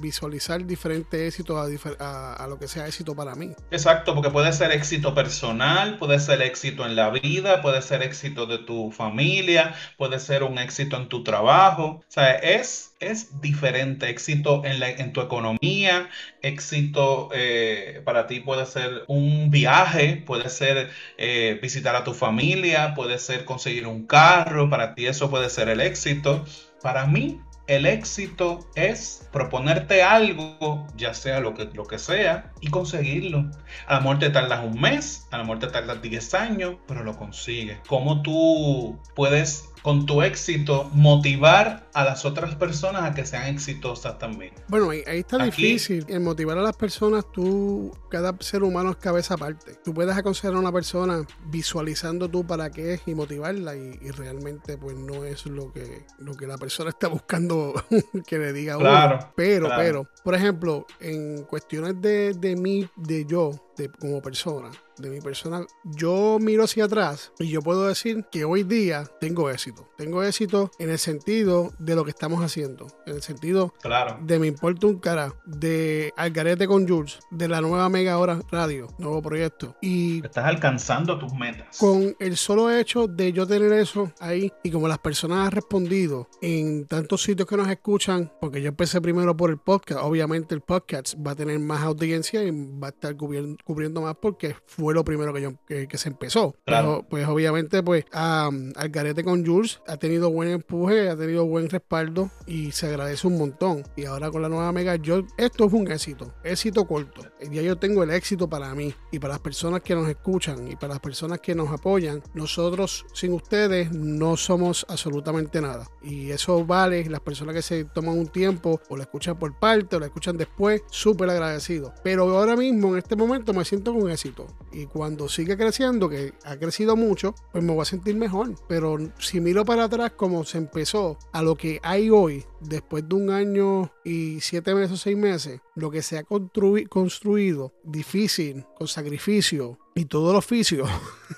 visualizar 0.00 0.64
diferente 0.64 1.26
éxito 1.26 1.58
a, 1.58 2.34
a, 2.34 2.46
lo 2.46 2.58
que 2.58 2.66
sea 2.66 2.86
éxito 2.86 3.14
para 3.14 3.34
mí. 3.34 3.50
Exacto, 3.70 4.14
porque 4.14 4.30
puede 4.30 4.52
ser 4.52 4.72
éxito 4.72 5.14
personal, 5.14 5.98
puede 5.98 6.18
ser 6.18 6.42
éxito 6.42 6.84
en 6.86 6.96
la 6.96 7.10
vida, 7.10 7.62
puede 7.62 7.82
ser 7.82 8.02
éxito 8.02 8.46
de 8.46 8.58
tu 8.58 8.90
familia, 8.90 9.74
puede 9.96 10.18
ser 10.18 10.42
un 10.42 10.58
éxito 10.58 10.96
en 10.96 11.08
tu 11.08 11.22
trabajo. 11.22 11.84
O 11.84 12.04
sea, 12.08 12.32
es 12.32 12.89
es 13.00 13.40
diferente. 13.40 14.08
Éxito 14.10 14.62
en, 14.64 14.78
la, 14.78 14.90
en 14.90 15.12
tu 15.12 15.20
economía, 15.20 16.08
éxito 16.42 17.30
eh, 17.32 18.02
para 18.04 18.26
ti 18.26 18.40
puede 18.40 18.66
ser 18.66 19.04
un 19.08 19.50
viaje, 19.50 20.22
puede 20.24 20.48
ser 20.50 20.90
eh, 21.18 21.58
visitar 21.60 21.96
a 21.96 22.04
tu 22.04 22.14
familia, 22.14 22.94
puede 22.94 23.18
ser 23.18 23.44
conseguir 23.44 23.86
un 23.86 24.06
carro, 24.06 24.70
para 24.70 24.94
ti 24.94 25.06
eso 25.06 25.30
puede 25.30 25.50
ser 25.50 25.68
el 25.68 25.80
éxito. 25.80 26.44
Para 26.82 27.06
mí, 27.06 27.40
el 27.70 27.86
éxito 27.86 28.66
es 28.74 29.28
proponerte 29.30 30.02
algo, 30.02 30.88
ya 30.96 31.14
sea 31.14 31.38
lo 31.38 31.54
que, 31.54 31.66
lo 31.72 31.84
que 31.84 32.00
sea, 32.00 32.52
y 32.60 32.68
conseguirlo. 32.68 33.48
A 33.86 33.94
lo 33.94 34.00
mejor 34.00 34.18
te 34.18 34.30
tardas 34.30 34.64
un 34.64 34.80
mes, 34.80 35.28
a 35.30 35.38
lo 35.38 35.44
mejor 35.44 35.60
te 35.60 35.68
tardas 35.68 36.02
10 36.02 36.34
años, 36.34 36.74
pero 36.88 37.04
lo 37.04 37.16
consigues. 37.16 37.78
¿Cómo 37.86 38.22
tú 38.22 38.98
puedes 39.14 39.69
con 39.82 40.06
tu 40.06 40.22
éxito 40.22 40.90
motivar 40.92 41.88
a 41.94 42.04
las 42.04 42.24
otras 42.24 42.54
personas 42.54 43.04
a 43.04 43.14
que 43.14 43.24
sean 43.24 43.46
exitosas 43.46 44.18
también. 44.18 44.52
Bueno, 44.68 44.90
ahí, 44.90 45.02
está 45.06 45.42
difícil. 45.44 46.04
En 46.08 46.22
motivar 46.22 46.58
a 46.58 46.62
las 46.62 46.76
personas, 46.76 47.24
tú, 47.32 47.92
cada 48.10 48.36
ser 48.40 48.62
humano 48.62 48.90
es 48.90 48.96
cabeza 48.96 49.34
aparte. 49.34 49.76
Tú 49.84 49.94
puedes 49.94 50.16
aconsejar 50.16 50.54
a 50.54 50.58
una 50.58 50.72
persona 50.72 51.24
visualizando 51.46 52.28
tú 52.28 52.46
para 52.46 52.70
qué 52.70 52.94
es 52.94 53.02
y 53.06 53.14
motivarla 53.14 53.74
y, 53.76 54.10
realmente 54.10 54.76
pues 54.76 54.96
no 54.96 55.24
es 55.24 55.46
lo 55.46 55.72
que, 55.72 56.04
lo 56.18 56.34
que 56.34 56.46
la 56.46 56.58
persona 56.58 56.90
está 56.90 57.08
buscando 57.08 57.72
que 58.26 58.38
le 58.38 58.52
diga 58.52 58.76
claro, 58.76 59.32
Pero, 59.36 59.68
pero, 59.76 60.06
por 60.24 60.34
ejemplo, 60.34 60.86
en 60.98 61.44
cuestiones 61.44 62.00
de, 62.00 62.34
de 62.34 62.56
mí, 62.56 62.88
de 62.96 63.24
yo, 63.24 63.52
de, 63.80 63.88
como 63.88 64.20
persona, 64.20 64.70
de 64.98 65.08
mi 65.10 65.20
persona, 65.20 65.64
yo 65.84 66.38
miro 66.40 66.64
hacia 66.64 66.84
atrás 66.84 67.32
y 67.38 67.48
yo 67.48 67.62
puedo 67.62 67.86
decir 67.86 68.24
que 68.30 68.44
hoy 68.44 68.62
día 68.64 69.04
tengo 69.20 69.48
éxito. 69.50 69.88
Tengo 69.96 70.22
éxito 70.22 70.70
en 70.78 70.90
el 70.90 70.98
sentido 70.98 71.72
de 71.78 71.94
lo 71.94 72.04
que 72.04 72.10
estamos 72.10 72.42
haciendo, 72.44 72.86
en 73.06 73.14
el 73.16 73.22
sentido 73.22 73.72
Claro. 73.82 74.18
de 74.22 74.38
Me 74.38 74.46
Importa 74.46 74.86
un 74.86 74.98
Cara, 74.98 75.32
de 75.46 76.12
Algarete 76.16 76.66
con 76.66 76.86
Jules, 76.86 77.18
de 77.30 77.48
la 77.48 77.60
nueva 77.62 77.88
Mega 77.88 78.18
Hora 78.18 78.40
Radio, 78.50 78.88
nuevo 78.98 79.22
proyecto. 79.22 79.74
Y 79.80 80.24
Estás 80.24 80.44
alcanzando 80.44 81.18
tus 81.18 81.32
metas. 81.32 81.78
con 81.78 82.14
el 82.18 82.36
solo 82.36 82.70
hecho 82.70 83.06
de 83.06 83.32
yo 83.32 83.46
tener 83.46 83.72
eso 83.72 84.12
ahí 84.20 84.52
y 84.62 84.70
como 84.70 84.86
las 84.88 84.98
personas 84.98 85.46
han 85.46 85.52
respondido 85.52 86.28
en 86.42 86.86
tantos 86.86 87.22
sitios 87.22 87.48
que 87.48 87.56
nos 87.56 87.68
escuchan, 87.68 88.30
porque 88.40 88.60
yo 88.60 88.68
empecé 88.68 89.00
primero 89.00 89.34
por 89.36 89.50
el 89.50 89.58
podcast, 89.58 90.00
obviamente 90.02 90.54
el 90.54 90.60
podcast 90.60 91.14
va 91.26 91.30
a 91.32 91.36
tener 91.36 91.58
más 91.58 91.82
audiencia 91.82 92.42
y 92.42 92.50
va 92.50 92.88
a 92.88 92.90
estar 92.90 93.16
cubriendo, 93.16 93.56
cubriendo 93.70 94.00
más 94.00 94.16
porque 94.20 94.56
fue 94.66 94.92
lo 94.94 95.04
primero 95.04 95.32
que, 95.32 95.42
yo, 95.42 95.52
que, 95.64 95.86
que 95.86 95.96
se 95.96 96.08
empezó. 96.08 96.56
Claro. 96.64 96.88
Pero 96.88 97.08
pues 97.08 97.28
obviamente 97.28 97.84
pues 97.84 98.04
um, 98.12 98.72
Algarete 98.74 99.22
con 99.22 99.46
Jules 99.46 99.80
ha 99.86 99.96
tenido 99.96 100.28
buen 100.32 100.48
empuje, 100.48 101.08
ha 101.08 101.16
tenido 101.16 101.46
buen 101.46 101.70
respaldo 101.70 102.30
y 102.48 102.72
se 102.72 102.88
agradece 102.88 103.28
un 103.28 103.38
montón. 103.38 103.84
Y 103.96 104.06
ahora 104.06 104.28
con 104.32 104.42
la 104.42 104.48
nueva 104.48 104.72
Mega, 104.72 104.96
yo, 104.96 105.22
esto 105.38 105.66
es 105.66 105.72
un 105.72 105.88
éxito, 105.88 106.34
éxito 106.42 106.84
corto. 106.84 107.22
Ya 107.48 107.62
yo 107.62 107.76
tengo 107.76 108.02
el 108.02 108.10
éxito 108.10 108.48
para 108.48 108.74
mí 108.74 108.92
y 109.12 109.20
para 109.20 109.34
las 109.34 109.40
personas 109.40 109.82
que 109.82 109.94
nos 109.94 110.08
escuchan 110.08 110.66
y 110.66 110.74
para 110.74 110.94
las 110.94 111.00
personas 111.00 111.38
que 111.38 111.54
nos 111.54 111.70
apoyan. 111.70 112.22
Nosotros 112.34 113.06
sin 113.14 113.34
ustedes 113.34 113.92
no 113.92 114.36
somos 114.36 114.84
absolutamente 114.88 115.60
nada. 115.60 115.86
Y 116.02 116.30
eso 116.30 116.64
vale, 116.64 117.04
las 117.08 117.20
personas 117.20 117.54
que 117.54 117.62
se 117.62 117.84
toman 117.84 118.18
un 118.18 118.26
tiempo 118.26 118.80
o 118.88 118.96
la 118.96 119.04
escuchan 119.04 119.38
por 119.38 119.56
parte 119.58 119.94
o 119.94 120.00
la 120.00 120.06
escuchan 120.06 120.36
después, 120.36 120.82
súper 120.90 121.30
agradecido. 121.30 121.94
Pero 122.02 122.36
ahora 122.36 122.56
mismo, 122.56 122.88
en 122.88 122.98
este 122.98 123.14
momento, 123.14 123.52
me 123.60 123.64
siento 123.64 123.94
con 123.94 124.10
éxito. 124.10 124.46
Y 124.72 124.86
cuando 124.86 125.28
sigue 125.28 125.56
creciendo, 125.56 126.08
que 126.08 126.32
ha 126.44 126.56
crecido 126.56 126.96
mucho, 126.96 127.34
pues 127.52 127.62
me 127.62 127.72
voy 127.72 127.82
a 127.82 127.84
sentir 127.84 128.16
mejor. 128.16 128.54
Pero 128.68 128.96
si 129.18 129.40
miro 129.40 129.64
para 129.64 129.84
atrás 129.84 130.12
como 130.16 130.44
se 130.44 130.58
empezó 130.58 131.16
a 131.32 131.42
lo 131.42 131.54
que 131.56 131.78
hay 131.82 132.10
hoy, 132.10 132.44
después 132.60 133.08
de 133.08 133.14
un 133.14 133.30
año 133.30 133.90
y 134.04 134.40
siete 134.40 134.74
meses 134.74 134.92
o 134.92 134.96
seis 134.96 135.16
meses, 135.16 135.60
lo 135.74 135.90
que 135.90 136.02
se 136.02 136.18
ha 136.18 136.24
construi- 136.24 136.88
construido 136.88 137.72
difícil, 137.84 138.64
con 138.76 138.88
sacrificio 138.88 139.78
y 139.94 140.04
todo 140.06 140.30
el 140.30 140.36
oficio, 140.36 140.84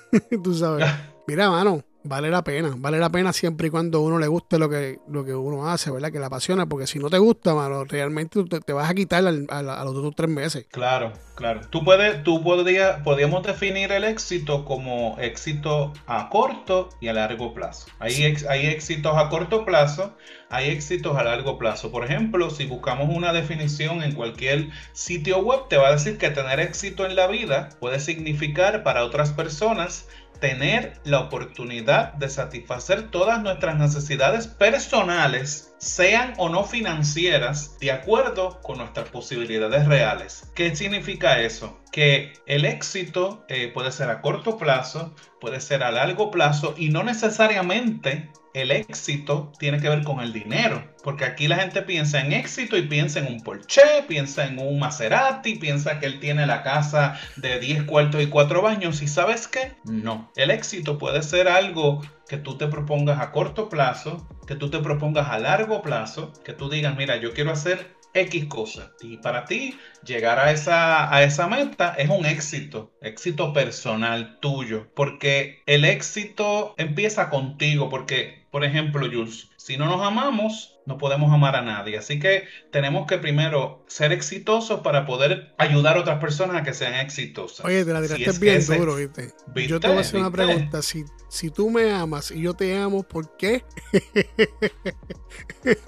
tú 0.43 0.53
sabes. 0.53 0.85
Mira, 1.27 1.49
mano, 1.49 1.83
vale 2.03 2.29
la 2.29 2.43
pena, 2.43 2.73
vale 2.77 2.99
la 2.99 3.09
pena 3.09 3.31
siempre 3.33 3.67
y 3.67 3.69
cuando 3.69 4.01
uno 4.01 4.19
le 4.19 4.27
guste 4.27 4.57
lo 4.59 4.69
que, 4.69 4.99
lo 5.07 5.23
que 5.23 5.33
uno 5.33 5.69
hace, 5.69 5.91
¿verdad? 5.91 6.11
Que 6.11 6.19
le 6.19 6.25
apasiona, 6.25 6.65
porque 6.65 6.87
si 6.87 6.99
no 6.99 7.09
te 7.09 7.17
gusta, 7.17 7.53
mano, 7.55 7.83
realmente 7.85 8.43
te, 8.45 8.59
te 8.59 8.73
vas 8.73 8.89
a 8.89 8.93
quitar 8.93 9.25
al- 9.25 9.47
al- 9.49 9.69
a, 9.69 9.83
los 9.83 9.93
dos 9.95 10.13
tres 10.15 10.29
meses. 10.29 10.65
Claro, 10.71 11.13
claro. 11.35 11.61
Tú 11.69 11.83
puedes, 11.83 12.23
tú 12.23 12.43
podrías, 12.43 13.01
podríamos 13.03 13.43
definir 13.43 13.91
el 13.91 14.03
éxito 14.03 14.65
como 14.65 15.15
éxito 15.19 15.93
a 16.07 16.29
corto 16.29 16.89
y 16.99 17.07
a 17.07 17.13
largo 17.13 17.53
plazo. 17.53 17.87
Hay, 17.99 18.23
ex- 18.23 18.45
hay 18.45 18.65
éxitos 18.67 19.15
a 19.17 19.29
corto 19.29 19.65
plazo, 19.65 20.15
hay 20.49 20.69
éxitos 20.69 21.17
a 21.17 21.23
largo 21.23 21.57
plazo. 21.57 21.91
Por 21.91 22.03
ejemplo, 22.05 22.49
si 22.49 22.65
buscamos 22.65 23.09
una 23.15 23.33
definición 23.33 24.03
en 24.03 24.13
cualquier 24.13 24.69
sitio 24.91 25.39
web, 25.39 25.61
te 25.69 25.77
va 25.77 25.87
a 25.87 25.91
decir 25.93 26.17
que 26.17 26.29
tener 26.29 26.59
éxito 26.59 27.05
en 27.05 27.15
la 27.15 27.27
vida 27.27 27.69
puede 27.79 27.99
significar 27.99 28.83
para 28.83 29.03
otras 29.03 29.31
personas 29.31 30.07
tener 30.39 30.99
la 31.03 31.19
oportunidad 31.19 32.13
de 32.13 32.29
satisfacer 32.29 33.09
todas 33.11 33.41
nuestras 33.41 33.77
necesidades 33.77 34.47
personales, 34.47 35.73
sean 35.77 36.33
o 36.37 36.49
no 36.49 36.63
financieras, 36.63 37.77
de 37.79 37.91
acuerdo 37.91 38.61
con 38.61 38.77
nuestras 38.77 39.09
posibilidades 39.09 39.87
reales. 39.87 40.51
¿Qué 40.55 40.75
significa 40.75 41.39
eso? 41.39 41.79
Que 41.91 42.33
el 42.45 42.65
éxito 42.65 43.45
eh, 43.47 43.71
puede 43.73 43.91
ser 43.91 44.09
a 44.09 44.21
corto 44.21 44.57
plazo, 44.57 45.15
puede 45.39 45.59
ser 45.59 45.83
a 45.83 45.91
largo 45.91 46.31
plazo 46.31 46.73
y 46.77 46.89
no 46.89 47.03
necesariamente 47.03 48.29
el 48.53 48.71
éxito 48.71 49.51
tiene 49.59 49.79
que 49.79 49.89
ver 49.89 50.03
con 50.03 50.19
el 50.19 50.31
dinero. 50.31 50.92
Porque 51.03 51.25
aquí 51.25 51.47
la 51.47 51.57
gente 51.57 51.81
piensa 51.81 52.21
en 52.21 52.31
éxito 52.31 52.77
y 52.77 52.83
piensa 52.83 53.19
en 53.19 53.27
un 53.27 53.41
Porsche, 53.41 54.03
piensa 54.07 54.45
en 54.45 54.57
un 54.57 54.79
Maserati, 54.79 55.55
piensa 55.55 55.99
que 55.99 56.05
él 56.05 56.19
tiene 56.19 56.47
la 56.47 56.63
casa 56.63 57.19
de 57.35 57.59
10 57.59 57.83
cuartos 57.83 58.23
y 58.23 58.27
4 58.27 58.61
baños. 58.61 59.01
¿Y 59.01 59.07
sabes 59.07 59.47
qué? 59.47 59.73
No. 59.83 60.31
El 60.35 60.49
éxito 60.49 60.97
puede 60.97 61.21
ser 61.21 61.49
algo 61.49 62.01
que 62.27 62.37
tú 62.37 62.57
te 62.57 62.67
propongas 62.67 63.19
a 63.19 63.31
corto 63.31 63.67
plazo, 63.67 64.27
que 64.47 64.55
tú 64.55 64.69
te 64.69 64.79
propongas 64.79 65.29
a 65.29 65.39
largo 65.39 65.81
plazo, 65.81 66.31
que 66.45 66.53
tú 66.53 66.69
digas, 66.69 66.95
mira, 66.95 67.17
yo 67.17 67.33
quiero 67.33 67.51
hacer 67.51 67.95
X 68.13 68.45
cosas. 68.45 68.91
Y 69.01 69.17
para 69.17 69.45
ti, 69.45 69.77
llegar 70.05 70.39
a 70.39 70.51
esa, 70.51 71.13
a 71.13 71.23
esa 71.23 71.47
meta 71.47 71.95
es 71.97 72.09
un 72.09 72.25
éxito, 72.25 72.91
éxito 73.01 73.53
personal 73.53 74.39
tuyo. 74.39 74.87
Porque 74.95 75.63
el 75.65 75.83
éxito 75.85 76.75
empieza 76.77 77.29
contigo. 77.29 77.89
Porque, 77.89 78.45
por 78.51 78.63
ejemplo, 78.63 79.07
Jules, 79.11 79.49
si 79.65 79.77
no 79.77 79.85
nos 79.85 80.05
amamos, 80.05 80.77
no 80.85 80.97
podemos 80.97 81.31
amar 81.33 81.55
a 81.55 81.61
nadie. 81.61 81.97
Así 81.97 82.19
que 82.19 82.43
tenemos 82.69 83.07
que 83.07 83.17
primero 83.17 83.85
ser 83.87 84.11
exitosos 84.11 84.81
para 84.81 85.05
poder 85.05 85.53
ayudar 85.57 85.95
a 85.95 86.01
otras 86.01 86.19
personas 86.19 86.57
a 86.57 86.63
que 86.63 86.73
sean 86.73 86.95
exitosas. 86.95 87.65
Oye, 87.65 87.85
te 87.85 87.93
la 87.93 88.01
Si 88.01 88.07
tiraste 88.07 88.29
es 88.29 88.39
que 88.39 88.43
bien 88.45 88.57
ese- 88.57 88.77
duro, 88.77 88.95
¿viste? 88.95 89.31
¿Viste? 89.55 89.69
Yo 89.69 89.79
te 89.79 89.87
voy 89.87 89.99
a 89.99 90.01
hacer 90.01 90.19
una 90.19 90.31
pregunta. 90.31 90.81
Si, 90.81 91.05
si 91.29 91.49
tú 91.49 91.69
me 91.69 91.93
amas 91.93 92.31
y 92.31 92.41
yo 92.41 92.53
te 92.53 92.75
amo, 92.77 93.03
¿por 93.03 93.37
qué? 93.37 93.63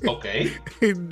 Ok. 0.08 0.26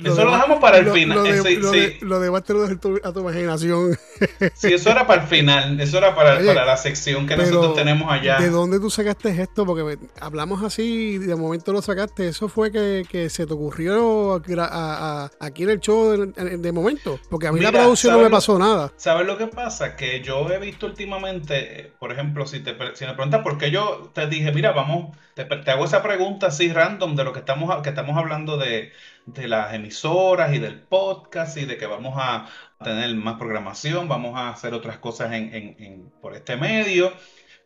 Lo 0.00 0.12
Eso 0.12 0.24
lo 0.24 0.32
dejamos 0.32 0.58
para 0.58 0.78
el 0.78 0.86
lo- 0.86 0.94
final. 0.94 1.18
Lo, 1.18 1.22
de- 1.24 1.42
sí, 1.42 1.56
lo 1.56 1.72
sí. 1.72 1.80
de- 1.80 1.98
lo 2.00 2.18
demás 2.20 2.44
te 2.44 2.54
lo 2.54 2.66
dejo 2.66 2.98
a 3.04 3.12
tu, 3.12 3.20
imaginación. 3.20 3.96
Sí, 4.54 4.72
eso 4.72 4.90
era 4.90 5.06
para 5.06 5.22
el 5.22 5.28
final. 5.28 5.78
Eso 5.80 5.98
era 5.98 6.14
para, 6.14 6.38
Oye, 6.38 6.46
para 6.46 6.64
la 6.64 6.76
sección 6.76 7.26
que 7.26 7.36
nosotros 7.36 7.74
tenemos 7.74 8.10
allá. 8.10 8.38
¿De 8.38 8.48
dónde 8.48 8.80
tú 8.80 8.88
sacaste 8.90 9.28
esto? 9.42 9.66
Porque 9.66 9.98
hablamos 10.20 10.62
así 10.62 10.82
y 11.14 11.18
de 11.18 11.36
momento 11.36 11.72
lo 11.72 11.82
sacaste. 11.82 12.28
¿Eso 12.28 12.48
fue 12.54 12.70
que, 12.70 13.04
que 13.10 13.28
se 13.28 13.46
te 13.46 13.52
ocurrió 13.52 14.34
a- 14.36 15.24
a- 15.24 15.30
aquí 15.40 15.64
en 15.64 15.70
el 15.70 15.80
show 15.80 16.10
de, 16.10 16.56
de 16.58 16.72
momento? 16.72 17.18
Porque 17.28 17.48
a 17.48 17.52
mí 17.52 17.58
la 17.60 17.70
producción 17.82 18.12
no 18.12 18.18
me 18.18 18.30
pasó 18.30 18.58
nada. 18.58 18.92
¿Sabes 18.96 19.26
lo 19.26 19.36
que 19.36 19.48
pasa? 19.48 19.96
Que 19.96 20.22
yo 20.22 20.48
he 20.50 20.58
visto 20.58 20.86
últimamente, 20.86 21.92
por 21.98 22.12
ejemplo, 22.12 22.46
si, 22.46 22.60
te, 22.60 22.76
si 22.94 23.04
me 23.06 23.14
preguntas 23.14 23.42
por 23.42 23.58
qué 23.58 23.70
yo 23.70 24.10
te 24.14 24.26
dije, 24.28 24.52
mira, 24.52 24.72
vamos, 24.72 25.16
te, 25.34 25.44
te 25.44 25.70
hago 25.70 25.84
esa 25.84 26.02
pregunta 26.02 26.46
así 26.46 26.72
random 26.72 27.16
de 27.16 27.24
lo 27.24 27.32
que 27.32 27.40
estamos, 27.40 27.82
que 27.82 27.88
estamos 27.90 28.16
hablando 28.16 28.56
de, 28.56 28.92
de 29.26 29.48
las 29.48 29.74
emisoras 29.74 30.54
y 30.54 30.58
del 30.58 30.80
podcast 30.80 31.56
y 31.56 31.64
de 31.66 31.76
que 31.76 31.86
vamos 31.86 32.14
a 32.16 32.46
tener 32.82 33.14
más 33.16 33.36
programación, 33.38 34.08
vamos 34.08 34.36
a 34.36 34.50
hacer 34.50 34.74
otras 34.74 34.98
cosas 34.98 35.32
en, 35.32 35.54
en- 35.54 35.76
en- 35.78 36.10
por 36.20 36.34
este 36.34 36.56
medio. 36.56 37.12